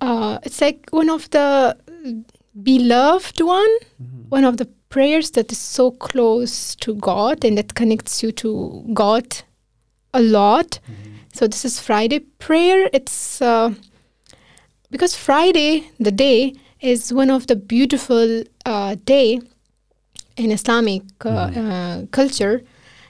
[0.00, 1.76] Uh, it's like one of the
[2.62, 3.70] beloved one,
[4.02, 4.28] Mhm.
[4.30, 8.84] one of the prayers that is so close to God and that connects you to
[8.92, 9.26] God
[10.12, 10.78] a lot.
[10.88, 11.14] Mhm.
[11.32, 12.90] So this is Friday prayer.
[12.92, 13.70] It's uh,
[14.90, 19.40] because Friday, the day, is one of the beautiful uh, day
[20.36, 21.56] in Islamic uh, Mhm.
[21.56, 22.62] uh, culture,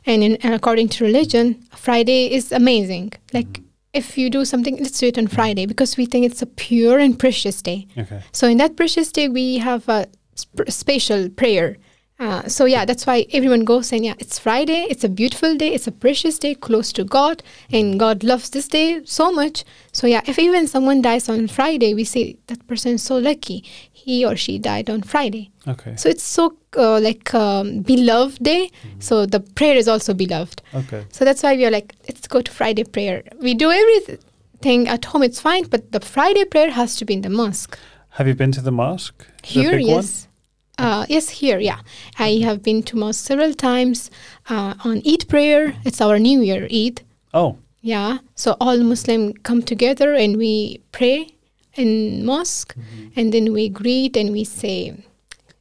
[0.06, 1.46] and, in, and according to religion,
[1.86, 3.12] Friday is amazing.
[3.32, 3.60] Like
[3.92, 6.98] if you do something, let's do it on Friday because we think it's a pure
[6.98, 7.86] and precious day.
[7.98, 8.20] Okay.
[8.32, 11.76] So in that precious day, we have a sp- special prayer.
[12.18, 14.86] Uh, so yeah, that's why everyone goes and yeah, it's Friday.
[14.90, 15.72] It's a beautiful day.
[15.72, 19.64] It's a precious day, close to God, and God loves this day so much.
[19.92, 23.64] So yeah, if even someone dies on Friday, we say that person is so lucky.
[23.90, 25.50] He or she died on Friday.
[25.66, 25.96] Okay.
[25.96, 28.70] So it's so uh, like um, beloved day.
[28.98, 30.60] So the prayer is also beloved.
[30.74, 31.06] Okay.
[31.12, 33.22] So that's why we are like, let's go to Friday prayer.
[33.40, 35.22] We do everything at home.
[35.22, 37.78] It's fine, but the Friday prayer has to be in the mosque.
[38.10, 39.26] Have you been to the mosque?
[39.42, 40.28] Here, yes.
[40.78, 41.80] Uh, yes, here, yeah.
[42.18, 44.10] I have been to mosque several times
[44.48, 45.74] uh, on Eid prayer.
[45.84, 47.02] It's our New Year Eid.
[47.34, 48.18] Oh, Yeah.
[48.34, 51.28] So all Muslim come together and we pray
[51.76, 52.74] in mosque,
[53.16, 54.92] and then we greet and we say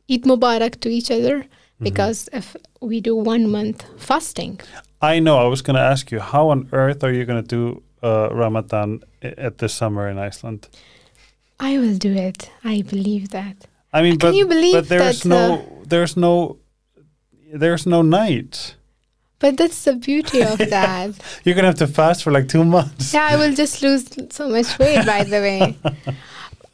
[0.10, 1.46] Eid Mubarak to each other
[1.82, 4.60] because if we do one month fasting.
[5.02, 5.38] I know.
[5.38, 8.30] I was going to ask you, how on earth are you going to do uh,
[8.32, 10.68] Ramadan at this summer in Iceland?
[11.60, 12.50] I will do it.
[12.64, 13.68] I believe that.
[13.92, 16.58] I mean, Can but you believe but there's that, no there's no
[17.54, 18.76] there's no night.
[19.40, 21.12] But that's the beauty of that.
[21.44, 23.14] You're gonna have to fast for like two months.
[23.14, 25.78] Yeah, I will just lose so much weight, by the way.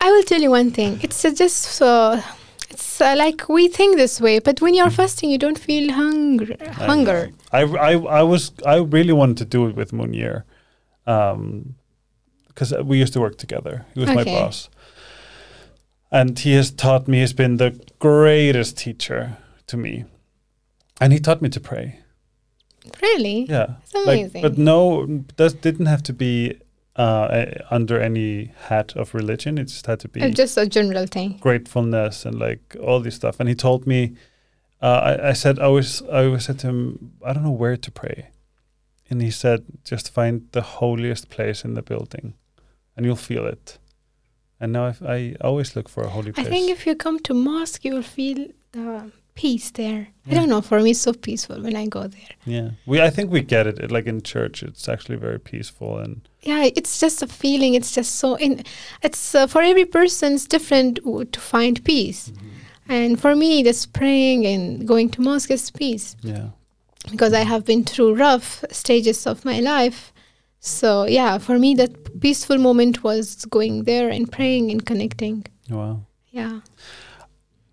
[0.01, 0.99] I will tell you one thing.
[1.01, 2.21] It's uh, just so.
[2.69, 6.55] It's uh, like we think this way, but when you're fasting, you don't feel hunger.
[6.59, 7.29] I Hunger.
[7.51, 10.43] I, I I was I really wanted to do it with Munir,
[11.07, 11.75] um,
[12.47, 13.86] because we used to work together.
[13.93, 14.69] He was my boss,
[16.12, 17.20] and he has taught me.
[17.20, 19.38] He's been the greatest teacher
[19.68, 20.06] to me,
[21.01, 21.99] and he taught me to pray.
[23.01, 23.45] Really?
[23.49, 24.41] Yeah, It's like, amazing.
[24.43, 25.06] but no,
[25.38, 26.60] that didn't have to be
[26.95, 29.58] uh, under any hat of religion.
[29.58, 31.38] It just had to be It's just a general thing.
[31.39, 33.39] gratefulness and like all this stuff.
[33.39, 34.16] And he told me,
[34.84, 37.76] uh, I, I said, I always, I always said to him, I don't know where
[37.76, 38.28] to pray.
[39.10, 42.36] And he said, just find the holiest place in the building
[42.95, 43.80] and you'll feel it.
[44.66, 46.47] And now I, I always look for a holy place.
[46.47, 50.07] I think if you come to mosque, you will feel the peace there.
[50.28, 50.61] I don't know.
[50.61, 52.32] For me, it's so peaceful when I go there.
[52.45, 53.91] yeah, we, I think we get it.
[53.91, 57.76] Like in church, it's actually very peaceful and Yeah, it's just a feeling.
[57.76, 58.36] It's just so.
[58.45, 58.63] In,
[59.03, 60.34] it's uh, for every person.
[60.34, 62.32] It's different w- to find peace.
[62.89, 66.16] And for me, this praying and going to mosque is peace.
[66.24, 66.47] yeah.
[67.11, 70.11] because I have been through rough stages of my life.
[70.66, 75.45] So yeah, for me that peaceful moment was going there and praying and connecting.
[75.70, 76.05] Wow.
[76.32, 76.61] Yeah.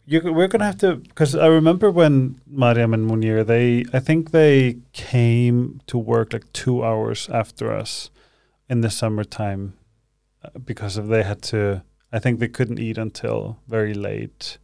[0.05, 4.31] You, we're gonna have to because I remember when Mariam and Munir they I think
[4.31, 8.11] they came to work like two hours after us
[8.69, 9.73] in the summertime
[10.45, 11.83] uh, because of they had to
[12.13, 14.59] I think they couldn't eat until very late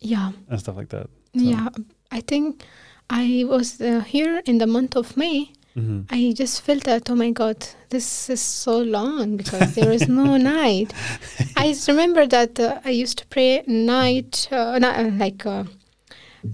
[0.00, 0.32] Yeah.
[0.48, 1.10] and stuff like that.
[1.34, 1.68] Yeah.
[2.10, 2.64] I think
[3.10, 6.06] I was uh, here in the month of May Mhm.
[6.10, 7.56] I just felt that, oh my God,
[7.90, 10.92] this is so long because there is no night.
[11.56, 15.64] I remember that uh, I used to pray night, uh, not, uh, like uh,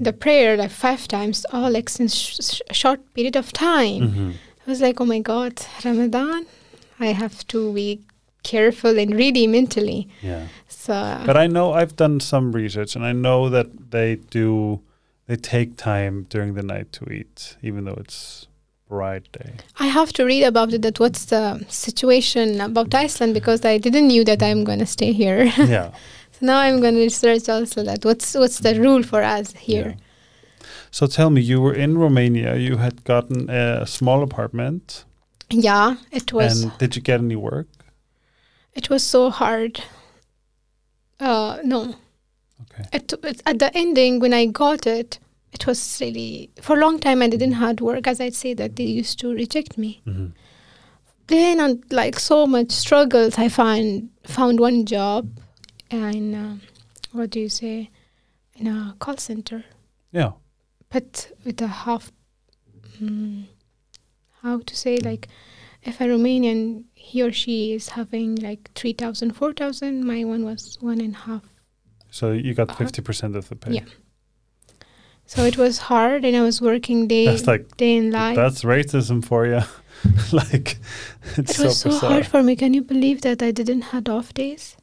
[0.01, 4.03] the prayer like five times, all like in sh- sh- short period of time.
[4.03, 4.33] Mhm.
[4.67, 5.55] I was like, oh my God,
[5.85, 6.47] Ramadan,
[7.01, 8.01] I have to be
[8.43, 10.09] careful and ready mentally.
[10.23, 10.47] Yeah.
[10.69, 10.93] So,
[11.27, 14.81] But I know I've done some research and I know that they do
[15.27, 18.47] they take time during the night to eat, even though it's
[18.95, 19.51] bright day.
[19.85, 20.83] I have to read about it.
[20.83, 25.45] That what's the situation about Iceland because I didn't knew that I'm gonna stay here.
[25.75, 25.89] yeah.
[26.35, 29.89] so now I'm gonna research also that what's what's the rule for us here.
[29.97, 30.67] Yeah.
[30.91, 32.51] So tell me, you were in Romania.
[32.57, 35.05] You had gotten a small apartment,
[35.51, 37.67] Yeah, it was and did you get any work?
[38.81, 39.75] it was so hard.
[41.21, 41.81] Uh, no,
[42.63, 42.85] Okay.
[42.93, 43.13] it,
[43.51, 45.19] at the ending when I got it,
[45.55, 48.07] it was really for a long time I didn't hard work.
[48.07, 50.01] As I say that they used to reject me.
[50.07, 50.33] Mhm.
[51.27, 55.23] then on like so much struggles i found found one job
[55.91, 56.57] in uh,
[57.13, 57.89] what do you say
[58.61, 59.65] in a call center
[60.13, 60.33] Yeah.
[60.91, 61.13] but
[61.45, 62.13] with a half
[63.01, 63.45] mm,
[64.43, 65.29] how to say like
[65.83, 71.01] if a romanian he or she is having like 3000 4000 my one was one
[71.01, 71.45] and a half
[72.11, 72.85] So you got Uh-huh.
[72.85, 73.73] fifty percent of the pay.
[73.81, 73.89] Yeah.
[75.27, 78.63] So it was hard and i was working day That's like day and night that's
[78.63, 79.63] racism for you.
[80.33, 80.77] like
[81.37, 84.35] it's it was so hard for me can you believe that i didn't had off
[84.35, 84.77] days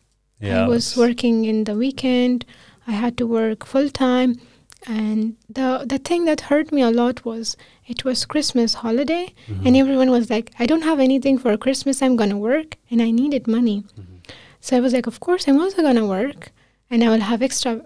[0.44, 0.64] yeah.
[0.64, 2.46] I was working in the weekend.
[2.88, 4.42] I had to work full time,
[4.88, 9.66] and the the thing that hurt me a lot was it was Christmas holiday, Mhm.
[9.68, 12.02] and everyone was like, "I don't have anything for Christmas.
[12.02, 14.18] I'm gonna work, and I needed money." Mhm.
[14.62, 16.50] So I was like, "Of course, I'm also gonna work,
[16.90, 17.82] and I will have extra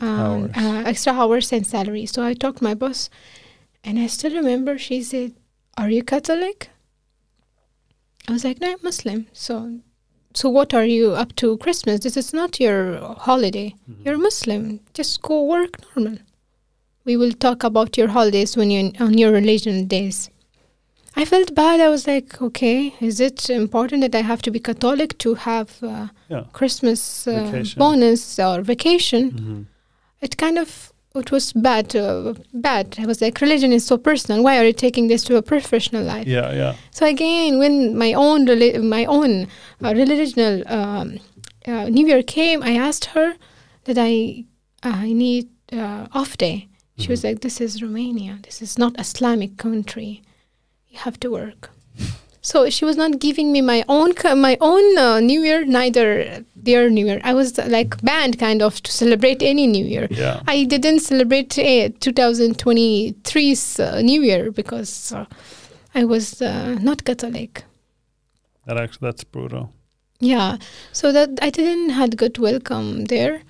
[0.00, 0.50] um, Hours.
[0.56, 3.10] uh, extra hours and salary." So I talked to my boss,
[3.84, 5.32] and I still remember she said,
[5.76, 6.70] "Are you Catholic?"
[8.28, 9.80] I was like, "No, I'm Muslim." So
[10.34, 12.00] so what are you up to Christmas?
[12.00, 13.74] This is not your holiday.
[13.90, 14.04] Mhm.
[14.04, 14.80] You're Muslim.
[14.94, 16.18] Just go work normal.
[17.04, 20.30] We will talk about your holidays when you on your religion days.
[21.16, 21.80] I felt bad.
[21.80, 25.70] I was like, okay, is it important that I have to be Catholic to have
[25.82, 26.44] uh, Yeah.
[26.52, 29.30] Christmas uh, bonus or vacation?
[29.32, 29.64] Mhm.
[30.20, 31.96] It kind of it was bad.
[31.96, 32.96] Uh, bad.
[32.98, 34.42] I was like, religion is so personal.
[34.44, 36.26] Why are you taking this to a professional life?
[36.26, 36.74] Yeah, yeah.
[36.90, 39.48] So again, when my own reli- my own
[39.82, 40.32] uh, religious
[40.66, 41.18] um,
[41.66, 43.34] uh, New Year came, I asked her
[43.84, 44.44] that I
[44.82, 46.68] I need uh, off day.
[46.98, 47.24] She was Mhm.
[47.28, 48.38] like, "This is Romania.
[48.42, 50.22] This is not Islamic country.
[50.90, 51.70] You have to work."
[52.40, 56.88] So she was not giving me my own my own uh, New Year, neither their
[56.88, 57.20] New Year.
[57.24, 60.06] I was like banned kind of to celebrate any New Year.
[60.10, 60.42] Yeah.
[60.46, 65.26] I didn't celebrate uh, 2023's uh, New Year because uh,
[65.94, 67.64] I was uh, not Catholic.
[68.66, 69.72] That actually that's brutal.
[70.20, 70.58] Yeah,
[70.92, 73.42] so that I didn't had good welcome there.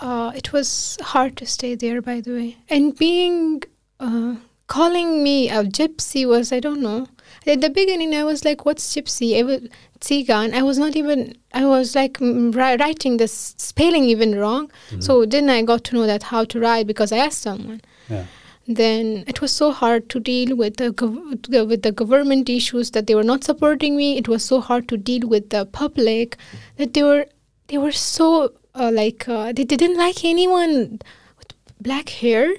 [0.00, 3.62] Uh, it was hard to stay there, by the way, and being
[4.00, 7.06] uh, calling me a gypsy was I don't know.
[7.46, 9.60] At the beginning, I was like, "What's gypsy?" I was
[10.00, 10.54] Tsigan.
[10.54, 11.36] I was not even.
[11.52, 14.70] I was like mm, writing the spelling even wrong.
[14.90, 15.02] Mhm.
[15.02, 17.80] So then I got to know that how to write because I asked someone.
[18.08, 18.24] Yeah.
[18.66, 23.06] Then it was so hard to deal with the gov- with the government issues that
[23.06, 24.16] they were not supporting me.
[24.16, 26.36] It was so hard to deal with the public
[26.78, 27.26] that they were
[27.68, 30.98] they were so uh, like uh, they didn't like anyone
[31.38, 32.54] with black hair,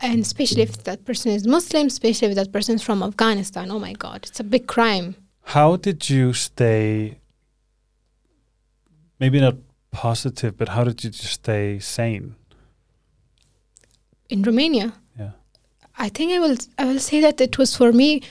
[0.00, 3.70] and especially if that person is Muslim, especially if that person is from Afghanistan.
[3.70, 5.16] Oh my God, it's a big crime.
[5.42, 7.18] How did you stay
[9.18, 9.56] maybe not
[9.90, 12.34] positive, but how did you just stay sane?
[14.30, 14.92] in Romania.
[15.18, 15.30] Yeah.
[15.96, 18.22] I think I will I will say that it was for me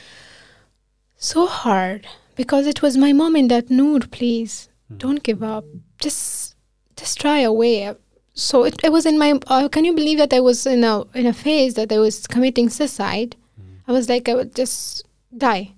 [1.15, 2.05] so hard
[2.35, 4.97] because it was my mom in that Noor, please Mhm.
[4.99, 5.65] don't give up.
[5.99, 6.55] Just
[6.95, 7.95] just try a way.
[8.39, 11.03] So it, it was in my uh, can you believe that I was in a
[11.15, 13.35] in a phase that I was committing suicide.
[13.59, 13.79] Mhm.
[13.87, 15.03] I was like I would just
[15.35, 15.73] die.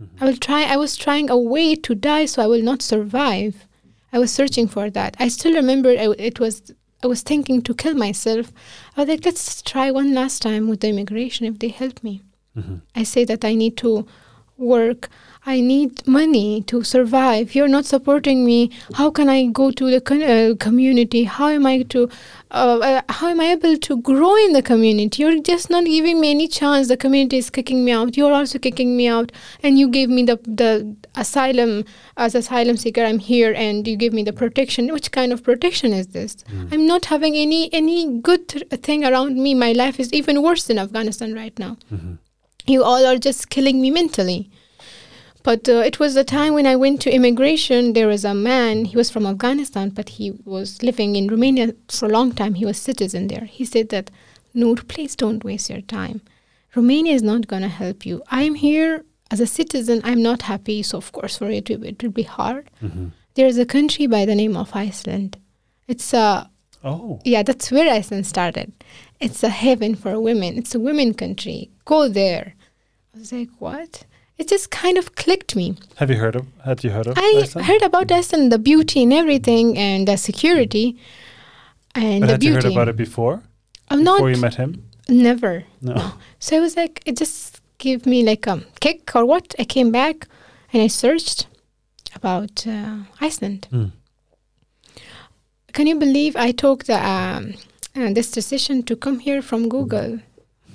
[0.00, 0.08] Mhm.
[0.20, 3.66] I will try I was trying a way to die so I will not survive.
[4.12, 5.16] I was searching for that.
[5.18, 6.62] I still remember I, it was
[7.02, 8.52] I was thinking to kill myself.
[8.96, 12.22] I was like, let's try one last time with the immigration if they help me.
[12.56, 12.82] Mhm.
[12.94, 14.06] I say that I need to
[14.56, 15.08] work.
[15.48, 17.54] I need money to survive.
[17.54, 18.70] You're not supporting me.
[18.94, 21.22] How can I go to the con- uh, community?
[21.22, 22.08] How am I to?
[22.50, 25.22] Uh, uh, how am I able to grow in the community?
[25.22, 26.88] You're just not giving me any chance.
[26.88, 28.16] The community is kicking me out.
[28.16, 29.30] You're also kicking me out,
[29.62, 31.84] and you gave me the the asylum
[32.16, 33.04] as asylum seeker.
[33.04, 34.92] I'm here, and you give me the protection.
[34.98, 36.36] Which kind of protection is this?
[36.50, 36.72] Mhm.
[36.72, 37.98] I'm not having any any
[38.30, 39.54] good th- thing around me.
[39.66, 41.76] My life is even worse in Afghanistan right now.
[41.94, 42.18] Mhm.
[42.76, 44.40] You all are just killing me mentally.
[45.46, 47.92] But uh, it was the time when I went to immigration.
[47.92, 48.84] There was a man.
[48.84, 52.54] He was from Afghanistan, but he was living in Romania for a long time.
[52.54, 53.44] He was citizen there.
[53.44, 54.10] He said that,
[54.54, 56.20] Noor, please don't waste your time.
[56.74, 58.22] Romania is not going to help you.
[58.28, 60.00] I'm here as a citizen.
[60.02, 62.68] I'm not happy, so of course for it it will be hard.
[62.82, 63.12] Mhm.
[63.34, 65.36] There's a country by the name of Iceland.
[65.86, 66.50] It's a
[66.82, 68.72] Oh, yeah, that's where Iceland started.
[69.20, 70.58] It's a heaven for women.
[70.58, 71.70] It's a women country.
[71.84, 72.54] Go there.
[73.14, 74.04] I was like, what?
[74.38, 75.76] It just kind of clicked me.
[75.96, 76.46] have you heard of?
[76.64, 77.16] Had you heard of?
[77.16, 77.66] I Iceland?
[77.66, 80.96] heard about Iceland, the beauty and everything, and the security,
[81.94, 82.64] and But the had you beauty.
[82.68, 83.42] heard about it before?
[83.88, 84.82] I'm not Before you met him?
[85.08, 85.64] never.
[85.80, 86.12] No.
[86.38, 89.54] So I was like, it just gave me like a kick or what.
[89.58, 90.28] I came back
[90.72, 91.46] and I searched
[92.14, 93.68] about uh, Iceland.
[93.72, 93.92] Mm.
[95.72, 97.54] Can you believe I took the um,
[97.94, 100.18] uh, this decision to come here from Google?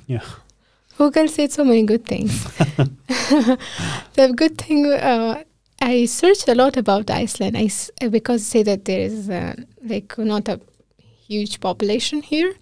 [0.07, 0.22] Yeah.
[0.98, 2.44] Google said so many good things.
[4.14, 5.44] the good thing, uh,
[5.82, 7.58] I searched a lot about Iceland.
[7.58, 10.60] I s- uh, because say that there is uh, like not a
[11.28, 12.54] huge population here.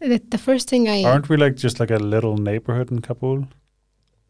[0.00, 3.46] That the first thing I Aren't we like just like a little neighborhood in Kabul?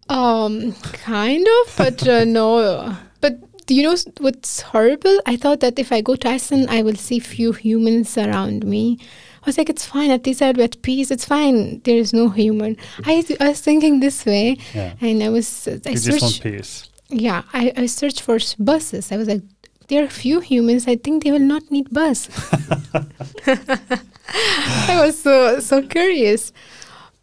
[0.08, 2.96] Um, kind of, but uh, no.
[3.20, 5.20] But do you know what's horrible?
[5.26, 8.98] I thought that if I go to Iceland, I will see few humans around me.
[9.42, 10.10] I was like, it's fine.
[10.10, 11.10] At least be at peace.
[11.10, 11.80] It's fine.
[11.84, 12.76] There is no human.
[13.06, 14.92] I, I was thinking this way, Yeah.
[15.00, 16.88] and I was I you just want peace.
[17.08, 19.10] Yeah, I, I searched for buses.
[19.12, 19.42] I was like,
[19.88, 20.86] there are few humans.
[20.86, 22.28] I think they will not need bus.
[24.28, 26.52] I was so so curious.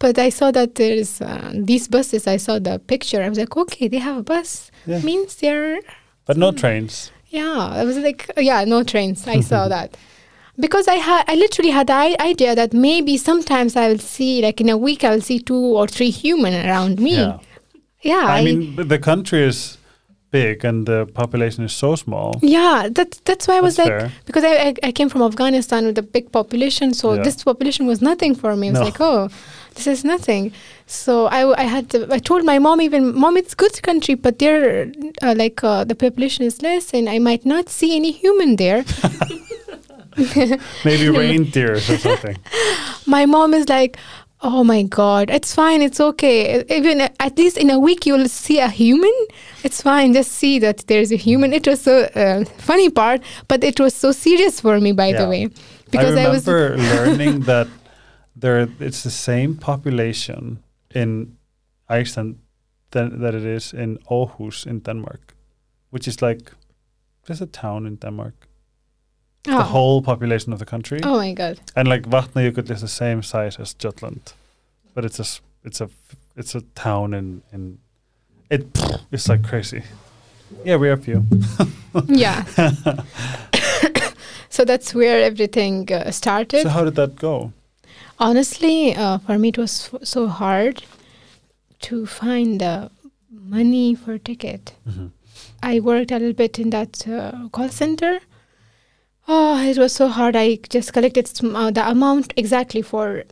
[0.00, 2.26] But I saw that there's uh, these buses.
[2.28, 3.20] I saw the picture.
[3.22, 4.70] I was like, okay, they have a bus.
[4.86, 5.00] Yeah.
[5.00, 5.80] Means they're
[6.26, 7.10] But no trains.
[7.30, 7.58] yeah.
[7.80, 9.26] I was like, yeah, no trains.
[9.26, 9.96] I saw that
[10.60, 14.42] because I had I literally had the i- idea that maybe sometimes I will see
[14.42, 17.16] like in a week I will see two or three human around me.
[17.16, 17.38] Yeah.
[18.02, 19.76] Yeah, I mean, the country is
[20.30, 22.38] big and the population is so small.
[22.42, 24.12] Yeah, that that's why I was That's like fair.
[24.26, 27.22] because I, I I came from Afghanistan with a big population, so Yeah.
[27.24, 28.68] this population was nothing for me.
[28.68, 28.84] I was No.
[28.86, 29.28] like, oh,
[29.74, 30.52] this is nothing.
[30.86, 34.38] So I, I had to, I told my mom even mom it's good country, but
[34.38, 34.92] there
[35.22, 38.84] uh, like uh, the population is less, and I might not see any human there.
[40.84, 42.36] Maybe reindeers or something.
[43.06, 43.96] my mom is like.
[44.40, 45.30] Oh my God!
[45.30, 45.82] It's fine.
[45.82, 46.62] It's okay.
[46.70, 49.12] Even at least in a week, you'll see a human.
[49.64, 50.12] It's fine.
[50.12, 51.52] Just see that there's a human.
[51.52, 55.28] It was so uh, funny part, but it was so serious for me, by the
[55.28, 55.48] way,
[55.90, 57.66] because I I, was learning that
[58.36, 60.62] there it's the same population
[60.94, 61.36] in
[61.88, 62.38] Iceland
[62.90, 65.34] than that it is in Aarhus in Denmark,
[65.90, 66.52] which is like
[67.26, 68.47] just a town in Denmark.
[69.48, 69.58] Oh.
[69.58, 71.60] The whole population of the country, oh my God!
[71.76, 74.32] and like Vatnajökull is the same size as Jutland,
[74.94, 75.26] but it's a
[75.64, 75.88] it's a
[76.36, 77.78] it's a town in in
[78.50, 78.66] it.
[79.10, 79.82] It's like crazy.
[80.64, 81.24] Yeah, we are few.
[82.06, 82.44] yeah.
[84.48, 86.62] so that's where everything uh, started.
[86.62, 87.52] So how did that go?
[88.18, 90.82] Honestly, uh, for me, it was f- so hard
[91.82, 92.90] to find the
[93.30, 94.74] money for ticket.
[94.88, 95.10] Mhm.
[95.62, 98.20] I worked a little bit in that uh, call center.
[99.28, 100.34] Oh, it was so hard.
[100.34, 103.24] I just collected some, uh, the amount exactly for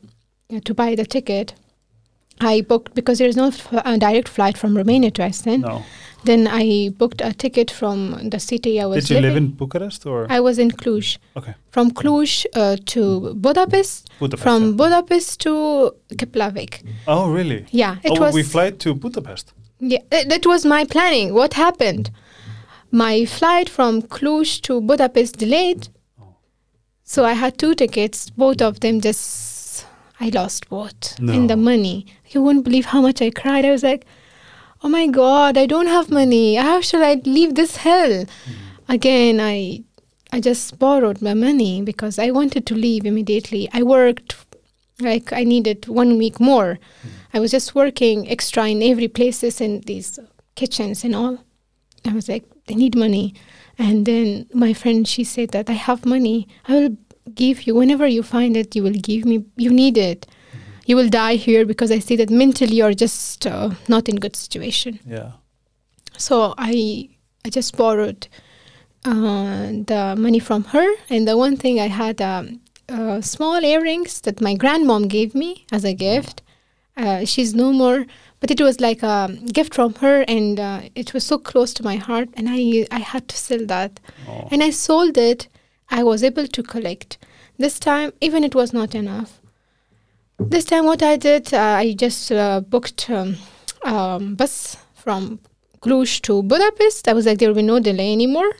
[0.54, 1.54] uh, to buy the ticket.
[2.38, 5.62] I booked because there is no f- uh, direct flight from Romania to Iceland.
[5.62, 5.82] No.
[6.24, 10.04] Then I booked a ticket from the city I was Did you live in Bucharest
[10.04, 11.18] or I was in Cluj.
[11.36, 11.54] Okay.
[11.70, 14.42] From Cluj uh, to Budapest, Budapest?
[14.42, 14.72] from yeah.
[14.72, 16.82] Budapest to Keflavik.
[17.06, 17.64] oh, really?
[17.70, 18.34] Yeah, it oh, was.
[18.34, 19.54] we fly to Budapest.
[19.78, 21.32] Yeah, that was my planning.
[21.32, 22.10] What happened?
[22.96, 25.88] My flight from Cluj to Budapest delayed.
[26.18, 26.36] Oh.
[27.04, 29.84] So I had two tickets, both of them just
[30.18, 31.18] I lost both.
[31.18, 32.06] And the money.
[32.30, 33.66] You wouldn't believe how much I cried.
[33.66, 34.06] I was like,
[34.82, 36.54] "Oh my god, I don't have money.
[36.54, 38.56] How should I leave this hell?" Mm.
[38.88, 39.84] Again, I
[40.32, 43.68] I just borrowed my money because I wanted to leave immediately.
[43.74, 44.36] I worked
[45.10, 46.72] like I needed one week more.
[46.78, 47.14] Mm.
[47.34, 50.18] I was just working extra in every places in these
[50.54, 51.40] kitchens and all.
[52.06, 53.34] I was like, they need money.
[53.78, 56.48] And then my friend, she said that I have money.
[56.66, 56.96] I will
[57.34, 58.74] give you whenever you find it.
[58.74, 59.44] You will give me.
[59.56, 60.26] You need it.
[60.86, 64.36] You will die here because I see that mentally you're just uh, not in good
[64.36, 65.00] situation.
[65.06, 65.32] Yeah.
[66.16, 67.08] So I
[67.44, 68.28] I just borrowed
[69.04, 74.20] uh, the money from her, and the one thing I had um, uh, small earrings
[74.22, 76.42] that my grandmom gave me as a gift.
[76.96, 78.06] Uh, she's no more,
[78.40, 81.82] but it was like a gift from her, and uh, it was so close to
[81.82, 84.48] my heart, and I I had to sell that, Oh.
[84.50, 85.48] and I sold it.
[85.90, 87.18] I was able to collect.
[87.58, 89.40] This time, even it was not enough.
[90.38, 93.36] This time, what I did, uh, I just uh, booked um,
[93.84, 95.38] um, bus from
[95.80, 97.08] Cluj to Budapest.
[97.08, 98.52] I was like, there will be no delay anymore.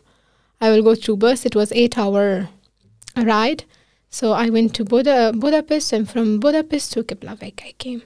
[0.60, 1.44] I will go through bus.
[1.44, 2.48] It was eight hour
[3.16, 3.64] ride.
[4.08, 8.02] So I went to Buda- Budapest, and from Budapest to Keflavik I came.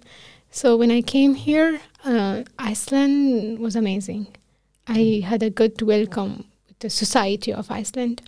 [0.51, 4.27] So when I came here, uh, Iceland was amazing.
[4.89, 8.23] I had a good welcome with the society of Iceland.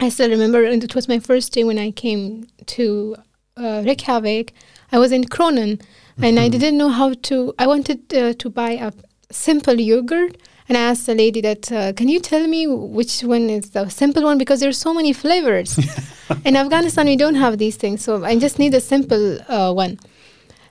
[0.00, 3.16] I still remember, and it was my first day when I came to
[3.56, 4.54] uh, Reykjavik.
[4.92, 5.80] I was in Krónan,
[6.22, 6.52] and I Mhm.
[6.52, 7.52] didn't know how to.
[7.58, 8.92] I wanted uh, to buy a
[9.30, 10.36] simple yogurt,
[10.68, 13.88] and I asked the lady that, uh, "Can you tell me which one is the
[13.88, 14.38] simple one?
[14.38, 15.76] Because there's so many flavors.
[16.44, 19.98] in Afghanistan, we don't have these things, so I just need a simple uh, one."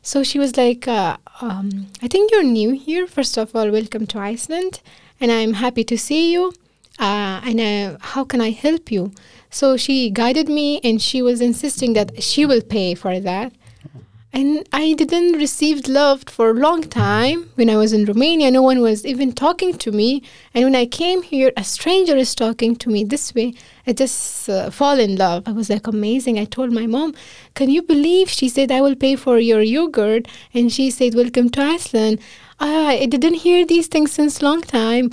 [0.08, 3.08] So she was like, uh, um, "I think you're new here.
[3.08, 4.80] First of all, welcome to Iceland,
[5.20, 6.54] and I'm happy to see you.
[6.98, 9.12] Uh, and uh, how can I help you?"
[9.50, 13.52] So she guided me, and she was insisting that she will pay for that.
[14.38, 17.50] And I didn't receive love for a long time.
[17.56, 20.22] When I was in Romania, no one was even talking to me.
[20.54, 23.56] And when I came here, a stranger is talking to me this way.
[23.88, 25.48] I just uh, fall in love.
[25.48, 26.38] I was like amazing.
[26.38, 27.16] I told my mom,
[27.56, 31.50] "Can you believe?" She said, "I will pay for your yogurt," and she said, "Welcome
[31.58, 32.20] to Iceland."
[32.60, 35.10] Ah, I didn't hear these things since long time.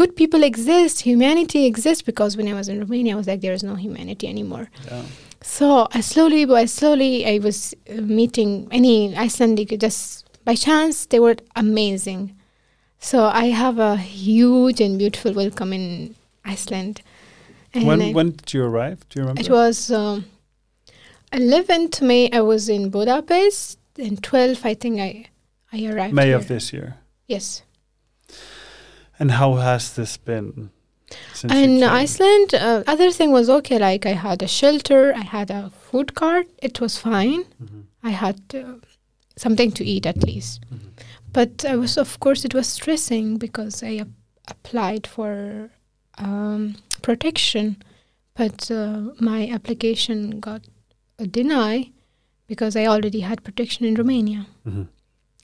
[0.00, 1.02] Good people exist.
[1.02, 4.28] Humanity exists because when I was in Romania, I was like, there is no humanity
[4.28, 4.68] anymore.
[4.86, 5.02] Yeah.
[5.46, 11.20] So I slowly by slowly I was uh, meeting any Icelandic just by chance they
[11.20, 12.34] were amazing.
[12.98, 16.14] So I have a huge and beautiful welcome in
[16.46, 17.02] Iceland.
[17.74, 19.06] And When I- when did you arrive?
[19.10, 19.42] Do you remember?
[19.42, 20.24] it was um,
[21.32, 25.26] 11th May I was in Budapest and 12 I think I
[25.72, 26.36] I arrived May here.
[26.36, 26.96] of this year.
[27.28, 27.62] Yes.
[29.18, 30.70] And how has this been?
[31.50, 31.82] In?
[31.82, 33.78] Iceland, uh, other thing was okay.
[33.78, 36.46] Like I had a shelter, I had a food cart.
[36.62, 37.44] It was fine.
[37.62, 37.82] Mhm.
[38.02, 38.74] I had uh,
[39.36, 40.60] something to eat at least.
[40.72, 40.90] Mhm.
[41.32, 44.08] But I was, of course, it was stressing because I ap-
[44.48, 45.70] applied for
[46.18, 47.76] um, protection,
[48.36, 50.62] but uh, my application got
[51.18, 51.90] a deny
[52.46, 54.86] because I already had protection in Romania, Mhm.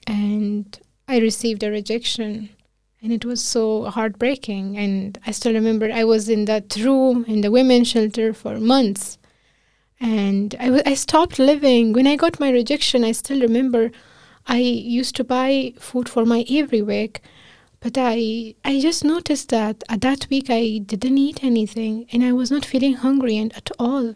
[0.07, 2.49] and I received a rejection,
[3.01, 4.77] and it was so heartbreaking.
[4.77, 9.17] And I still remember I was in that room in the women's shelter for months,
[9.99, 13.03] and I stopped living when I got my rejection.
[13.03, 13.91] I still remember
[14.47, 17.21] I used to buy food for my every week,
[17.79, 22.33] but I I just noticed that at that week I didn't eat anything and I
[22.33, 24.15] was not feeling hungry and at all.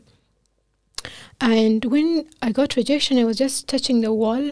[1.40, 4.52] And when I got rejection, I was just touching the wall,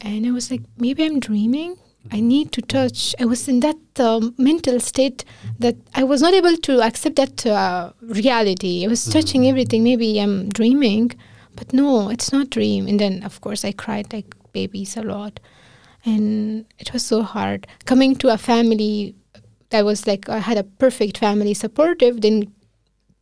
[0.00, 1.76] and I was like, maybe I'm dreaming.
[2.10, 3.14] I need to touch.
[3.20, 5.24] I was in that um, mental state
[5.60, 8.84] that I was not able to accept that uh, reality.
[8.84, 9.84] I was touching everything.
[9.84, 11.12] Maybe I'm dreaming,
[11.54, 12.88] but no, it's not dream.
[12.88, 15.38] And then, of course, I cried like babies a lot,
[16.04, 19.14] and it was so hard coming to a family
[19.70, 22.20] that was like I had a perfect family, supportive.
[22.20, 22.52] Then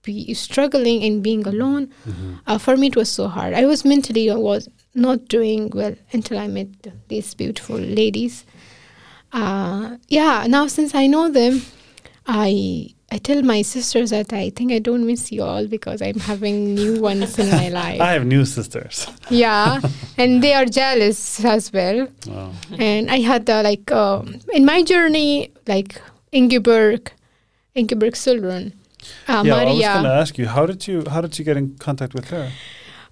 [0.02, 1.88] be struggling and being alone.
[2.08, 2.40] Mhm.
[2.46, 3.52] Uh, for me, it was so hard.
[3.52, 6.68] I was mentally I was not doing well until I met
[7.08, 8.44] these beautiful ladies.
[9.32, 11.62] Uh, yeah, now since I know them,
[12.26, 16.20] I I tell my sisters that I think I don't miss you all because I'm
[16.20, 18.00] having new ones in my life.
[18.00, 19.06] I have new sisters.
[19.30, 19.80] yeah,
[20.16, 22.08] and they are jealous as well.
[22.26, 22.52] Wow.
[22.78, 26.00] And I had uh, like um, in my journey, like
[26.32, 27.08] Ingibjörg,
[27.74, 28.72] Ingibjörg Sólrún,
[29.28, 31.56] uh, yeah, I was going to ask you how did you how did you get
[31.56, 32.50] in contact with her?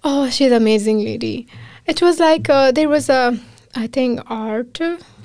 [0.03, 1.47] Oh, she's amazing lady.
[1.85, 3.37] It was like uh, there was a,
[3.75, 4.79] I think art.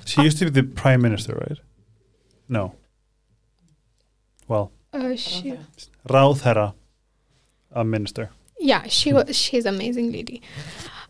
[0.06, 1.58] She used to be the prime minister, right?
[2.48, 2.74] No.
[4.48, 5.54] Well, Uh, she,
[6.08, 6.74] Ráðherra,
[7.72, 8.30] a minister.
[8.60, 9.34] yeah, she was.
[9.36, 10.40] She's amazing lady.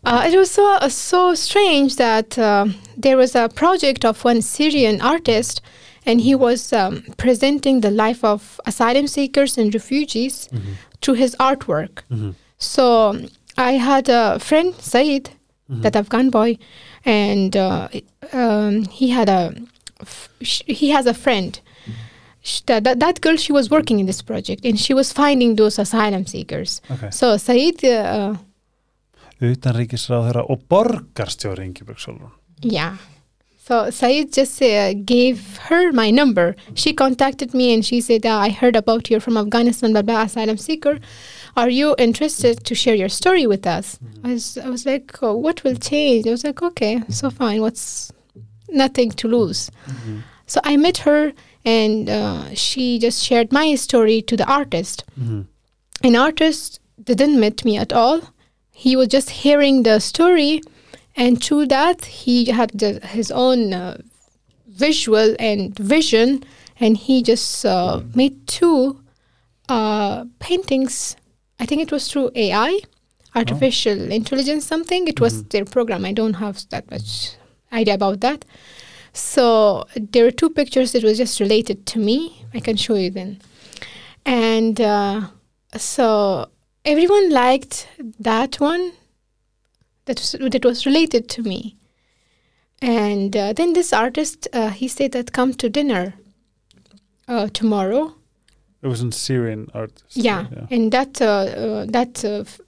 [0.03, 2.65] Uh, it was so uh, so strange that uh,
[2.97, 5.61] there was a project of one Syrian artist,
[6.05, 10.61] and he was um, presenting the life of asylum seekers and refugees Mhm.
[11.01, 12.03] through his artwork.
[12.09, 12.33] Mhm.
[12.57, 13.27] So um,
[13.57, 15.29] I had a friend, Said,
[15.69, 15.81] Mhm.
[15.81, 16.57] that Afghan boy,
[17.05, 17.87] and uh,
[18.33, 19.53] um, he had a
[20.01, 21.59] f- he has a friend.
[22.67, 25.79] That, that that girl she was working in this project and she was finding those
[25.79, 26.79] asylum seekers.
[26.91, 27.09] Okay.
[27.09, 28.35] So Said, uh,
[29.41, 32.29] Utanríkisráðherra og borgarstjóri Ingibjörg
[32.61, 32.97] yeah.
[33.67, 36.55] So Said just uh, gave her my number.
[36.75, 40.21] She contacted me and she said, "Ah, "I heard about you from Afghanistan, blah blah,
[40.21, 40.99] asylum seeker.
[41.55, 45.35] Are you interested to share your story with us?" I was, I was like, oh,
[45.35, 47.61] "What will change?" I was like, "Okay, so fine.
[47.61, 48.11] What's
[48.69, 50.23] nothing to lose." Mhm.
[50.47, 51.33] So I met her,
[51.63, 55.03] and uh, she just shared my story to the artist.
[55.19, 55.45] Mhm.
[56.03, 58.19] An artist didn't meet me at all.
[58.71, 60.61] He was just hearing the story,
[61.17, 63.95] And through that, he had the, his own uh,
[64.67, 66.43] visual and vision,
[66.81, 68.99] and he just uh, made two
[69.69, 71.15] uh, paintings.
[71.59, 72.79] I think it was through AI,
[73.35, 75.07] artificial intelligence, something.
[75.07, 75.49] It was Mhm.
[75.49, 76.05] their program.
[76.05, 77.31] I don't have that much
[77.71, 78.45] idea about that.
[79.13, 82.45] So there were two pictures that was just related to me.
[82.53, 83.39] I can show you then.
[84.25, 85.21] And uh,
[85.77, 86.49] so
[86.83, 87.87] everyone liked
[88.19, 88.91] that one
[90.05, 91.77] that was, that was related to me.
[92.81, 96.15] And uh, then this artist, uh, he said that come to dinner
[97.27, 98.15] uh, tomorrow.
[98.85, 99.93] It was in Syrian art.
[100.27, 100.45] Yeah,
[100.75, 101.25] and that uh,
[101.63, 102.61] uh, that uh, f-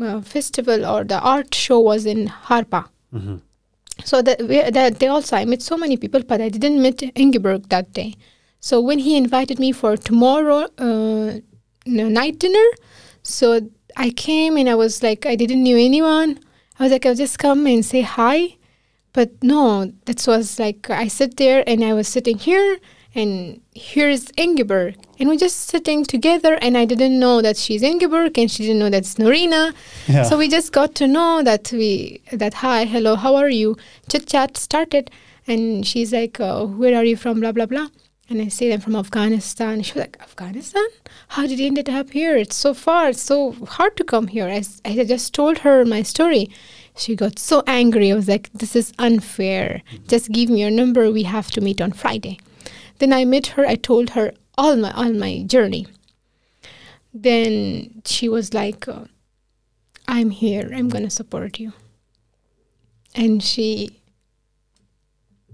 [0.00, 2.82] uh, festival or the art show was in Harpa.
[3.10, 3.36] hmm
[4.10, 6.98] So that, we, that they also I met so many people, but I didn't meet
[7.22, 8.10] Ingibjörg that day.
[8.68, 11.30] So when he invited me for tomorrow uh,
[12.20, 12.68] night dinner,
[13.22, 13.46] so
[14.06, 16.30] I came and I was like I didn't knew anyone.
[16.78, 18.38] I was like I'll just come and say hi,
[19.12, 22.78] but no, that was like I sit there and I was sitting here
[23.14, 27.82] and here is Ingibjörg and we're just sitting together and I didn't know that she's
[27.82, 29.72] Ingibjörg and she didn't know that's Noorina.
[30.08, 30.24] Yeah.
[30.24, 33.76] So we just got to know that we that hi, hello, how are you?
[34.10, 35.10] Chit chat started,
[35.46, 37.88] and she's like, uh, "Where are you from?" Blah blah blah.
[38.28, 40.86] And I said, "I'm from Afghanistan." She was like, "Afghanistan?
[41.28, 42.36] How did you end up here?
[42.36, 43.10] It's so far.
[43.10, 46.50] It's so hard to come here." I, had just told her my story.
[46.96, 48.10] She got so angry.
[48.10, 49.82] I was like, "This is unfair.
[50.08, 51.10] Just give me your number.
[51.10, 52.38] We have to meet on Friday."
[53.04, 53.66] Then I met her.
[53.66, 55.86] I told her all my all my journey.
[57.12, 58.88] Then she was like.
[58.88, 59.04] Uh,
[60.08, 60.70] I'm here.
[60.74, 61.74] I'm gonna support you.
[63.14, 64.00] And she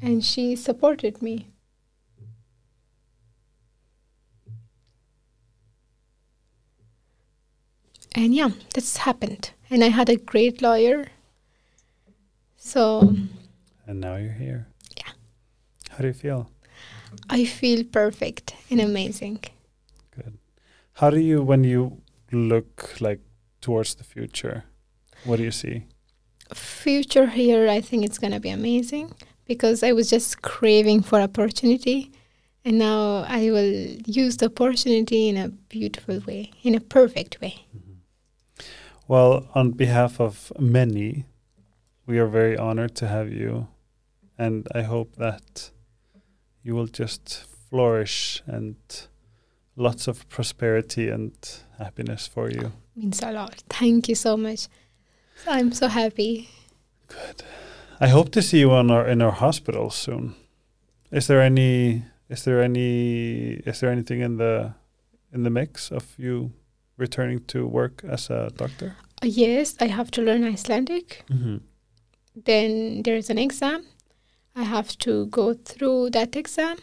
[0.01, 1.49] and she supported me.
[8.15, 9.51] And yeah, that's happened.
[9.69, 11.09] And I had a great lawyer.
[12.57, 13.17] So
[13.89, 14.69] And now you're here.
[14.97, 15.13] Yeah.
[15.91, 16.49] How do you feel?
[17.31, 18.85] I feel perfect and mm.
[18.85, 19.45] amazing.
[20.17, 20.39] Good.
[20.95, 22.03] How do you, when you
[22.33, 23.21] look like
[23.61, 24.65] towards the future,
[25.25, 25.87] what do you see?
[26.53, 31.21] future here i think it's going to be amazing because i was just craving for
[31.21, 32.11] opportunity
[32.65, 33.73] and now i will
[34.05, 37.91] use the opportunity in a beautiful way in a perfect way mm-hmm.
[39.11, 41.25] Well, on behalf of many,
[42.07, 43.67] we are very honored to have you.
[44.39, 45.73] And I hope that
[46.63, 48.77] you will just flourish and
[49.77, 51.33] lots of prosperity and
[51.79, 52.73] happiness for you.
[52.97, 54.69] means a lot thank you so much
[55.47, 56.49] i'm so happy
[57.09, 57.43] Good.
[58.01, 60.35] I hope to see you on our in our hospital soon.
[61.11, 64.75] Is there any is there any is there anything in the
[65.35, 66.53] in the mix of you
[66.97, 68.95] returning to work as a doctor?
[69.23, 71.57] Uh, yes i have to learn icelandic Mm-hmm.
[72.45, 73.85] then there's an exam
[74.57, 76.77] i have to go through that exam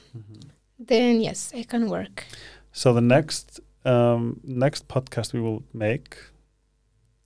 [0.80, 2.26] then yes i can work
[2.72, 6.16] So the next um, next podcast we will make,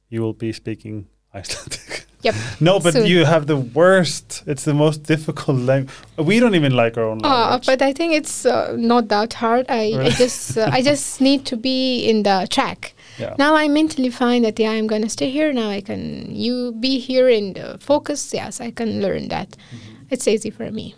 [0.09, 2.05] you will be speaking Icelandic.
[2.23, 2.35] Yep.
[2.59, 3.07] no, but Soon.
[3.07, 4.43] you have the worst.
[4.45, 5.95] It's the most difficult language.
[6.17, 7.65] We don't even like our own Uh, language.
[7.65, 9.65] but I think it's uh, not that hard.
[9.69, 12.93] I, I just uh, I just need to be in the track.
[13.19, 13.33] yeah.
[13.39, 15.51] Now I mentally find that yeah I'm gonna stay here.
[15.51, 16.01] Now I can
[16.45, 18.33] you be here and focus.
[18.33, 19.49] Yes, I can learn that.
[19.49, 19.90] Mm-hmm.
[20.11, 20.95] It's easy for me.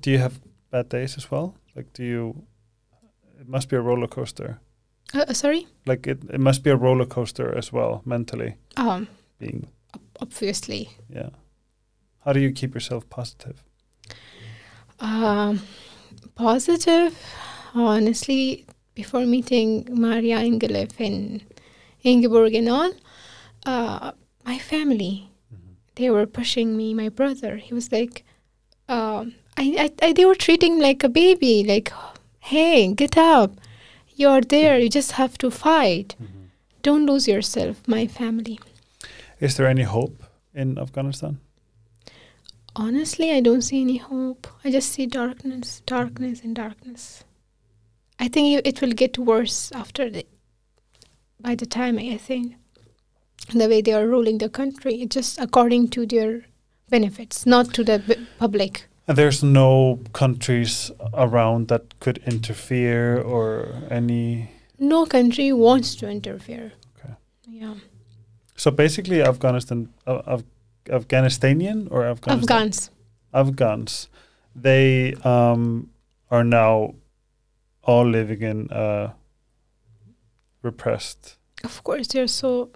[0.00, 0.38] Do you have
[0.70, 1.54] bad days as well?
[1.74, 2.44] Like, do you?
[3.40, 4.60] It must be a roller coaster.
[5.14, 5.66] Uh, uh, sorry.
[5.86, 8.56] Like it, it must be a roller coaster as well mentally.
[8.76, 9.08] Um,
[9.38, 9.66] Being
[10.20, 10.90] obviously.
[11.08, 11.30] yeah.
[12.24, 13.64] How do you keep yourself positive?
[15.00, 15.62] Um,
[16.34, 17.18] positive.
[17.74, 21.42] Honestly, before meeting Maria Ingileif and
[22.04, 22.92] Ingibjörg and all,
[23.64, 24.12] uh,
[24.44, 25.30] my family
[25.96, 26.94] they were pushing me.
[26.94, 28.24] My brother, he was like,
[28.90, 31.64] um, I, I, I, they were treating like a baby.
[31.64, 31.92] Like,
[32.40, 33.50] hey, get up.
[34.16, 34.78] You're there.
[34.78, 36.16] You just have to fight.
[36.82, 37.76] Don't lose yourself.
[37.86, 38.58] My family.
[39.40, 40.22] Is there any hope
[40.54, 41.38] in Afghanistan?
[42.76, 44.46] Honestly, I don't see any hope.
[44.64, 47.24] I just see darkness, darkness, and darkness.
[48.18, 50.24] I think it- it will get worse after the.
[51.40, 52.54] By the time I think,
[53.54, 56.44] the way they are ruling the country, it's just according to their
[56.90, 58.88] benefits, not to the b- public.
[59.08, 64.50] And there's no countries around that could interfere or any.
[64.78, 66.72] No country wants to interfere.
[66.98, 67.14] Okay.
[67.48, 67.74] Yeah,
[68.56, 70.44] So basically, Afghanistan, uh, Af-
[70.86, 72.56] Afghanistanian or Afghanistan?
[72.56, 72.90] Afghans.
[73.32, 74.08] Afghans,
[74.62, 75.90] they um,
[76.30, 76.94] are now
[77.82, 79.12] all living in a
[80.62, 82.70] repressed Of course, they're so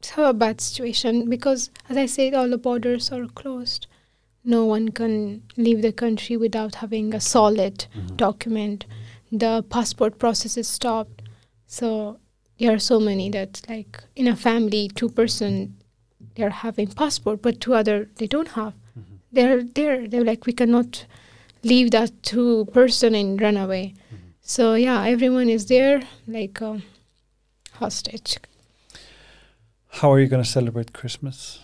[0.00, 3.86] so a bad situation because, as I said, all the borders are closed.
[4.44, 8.16] No one can leave the country without having a solid Mhm.
[8.16, 8.86] document.
[9.32, 11.22] The passport process is stopped.
[11.66, 12.18] So
[12.58, 15.74] there are so many that, like in a family, two person
[16.36, 18.74] they're having passport, but two other they don't have.
[18.96, 19.02] Mhm.
[19.32, 20.06] They're there.
[20.08, 21.04] They're like we cannot
[21.64, 23.94] leave that two person and run away.
[24.12, 24.18] Mhm.
[24.40, 26.80] So yeah, everyone is there like a
[27.72, 28.38] hostage.
[29.88, 31.60] How are you going to celebrate Christmas?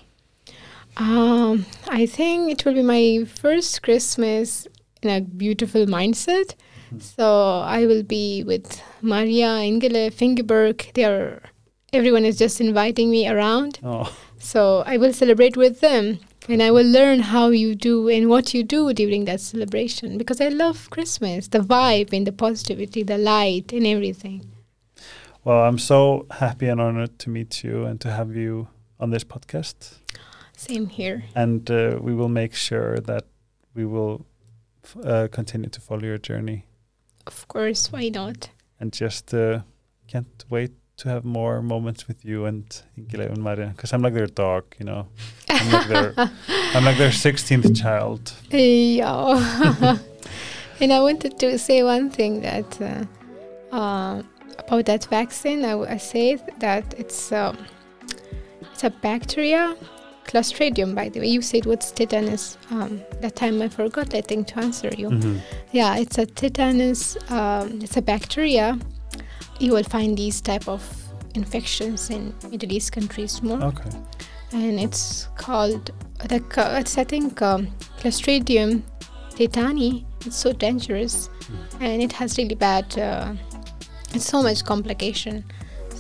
[0.97, 4.67] Um, I think it will be my first Christmas
[5.03, 6.55] in a beautiful mindset.
[6.91, 6.99] Hmm.
[6.99, 10.93] So I will be with Maria, Ingileif, Ingibjörg.
[10.95, 11.43] They are
[11.93, 13.79] everyone is just inviting me around.
[13.85, 16.19] Oh, So I will celebrate with them
[16.49, 20.41] and I will learn how you do and what you do during that celebration because
[20.41, 24.45] I love Christmas, the vibe and the positivity, the light and everything.
[25.45, 28.69] Well, I'm so happy and honored to meet you and to have you
[28.99, 29.99] on this podcast.
[30.57, 31.25] Same here.
[31.35, 33.25] And uh, we will make sure that
[33.75, 34.25] we will
[34.85, 36.65] f- uh, continue to follow your journey
[37.27, 38.51] Of course, why not?
[38.81, 39.61] and just uh,
[40.09, 42.65] can't wait to have more moments with you and
[42.99, 45.07] Ingileif and Maria because I'm like their dog, you know.
[45.49, 46.15] I'm like their
[46.75, 48.33] I'm like their 16th child.
[48.51, 49.99] Yeah.
[50.81, 53.05] and I wanted to say one thing that uh,
[53.75, 54.23] uh,
[54.59, 55.65] about that vaccine.
[55.65, 57.57] I, w- I say that it's um,
[58.73, 59.77] it's a bacteria,
[60.27, 60.95] Clostridium.
[60.95, 62.57] By the way, you said what's tetanus.
[62.71, 64.15] Um, that time I forgot.
[64.15, 65.11] I think to answer you.
[65.11, 65.41] Mhm.
[65.73, 67.17] Yeah, it's a tetanus.
[67.31, 68.79] Um, it's a bacteria.
[69.61, 70.83] You will find these type of
[71.35, 73.91] infections in Middle East countries more Okay.
[74.53, 75.91] and it's called
[76.29, 76.41] the
[76.81, 77.69] it's I think um,
[78.01, 78.83] Clostridium
[79.37, 80.05] tetani.
[80.27, 81.29] It's so dangerous,
[81.81, 82.99] and it has really bad.
[82.99, 83.35] Uh,
[84.21, 85.45] so much complication.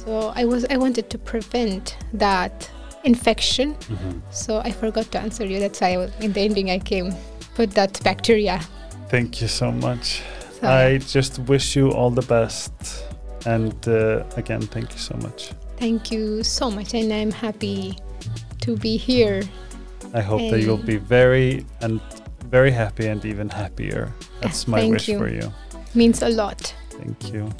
[0.05, 2.70] So I was I wanted to prevent that
[3.05, 3.74] infection.
[3.74, 4.20] Mhm.
[4.31, 5.59] So I forgot to answer you.
[5.61, 7.15] That's why I in the ending I came
[7.55, 8.61] put that bacteria.
[9.09, 10.23] Thank you so much.
[10.61, 12.73] So, I just wish you all the best.
[13.47, 15.53] And uh, again, thank you so much.
[15.77, 17.99] thank you so much, and I'm happy
[18.61, 19.43] to be here.
[20.15, 22.01] I hope that you'll be very and
[22.51, 24.12] very happy and even happier.
[24.41, 25.19] That's my wish you.
[25.19, 25.53] for you.
[25.95, 26.74] Means a lot.
[26.91, 27.51] Thank you.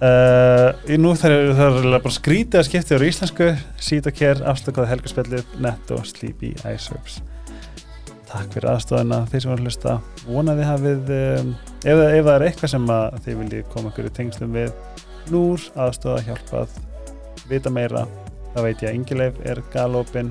[0.00, 3.50] Uh, nú þarf það bara skrítið að skipta yfir íslensku.
[3.84, 7.18] Sýta kér, afslökaði helgarspjallið Netto, Sleepy, iSerbs
[8.30, 11.50] Takk fyrir aðstofuna þeir sem var að hlusta vonaði hafið um,
[11.82, 12.92] ef, ef það er eitthvað sem
[13.24, 14.70] þið viljið koma ykkur í tengslum við
[15.34, 16.78] núr, aðstofa, hjálpað
[17.50, 18.04] vita meira,
[18.54, 20.30] þá veit ég að Ingileif er galopin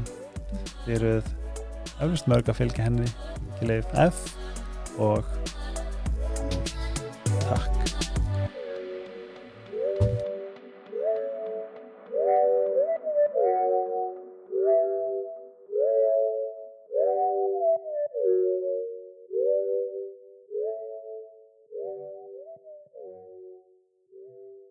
[0.86, 1.30] þið eruð
[2.00, 3.12] eflust mörg að fylgja henni
[3.60, 4.24] Ingileif F.
[5.00, 5.28] Og.
[7.50, 7.89] Takk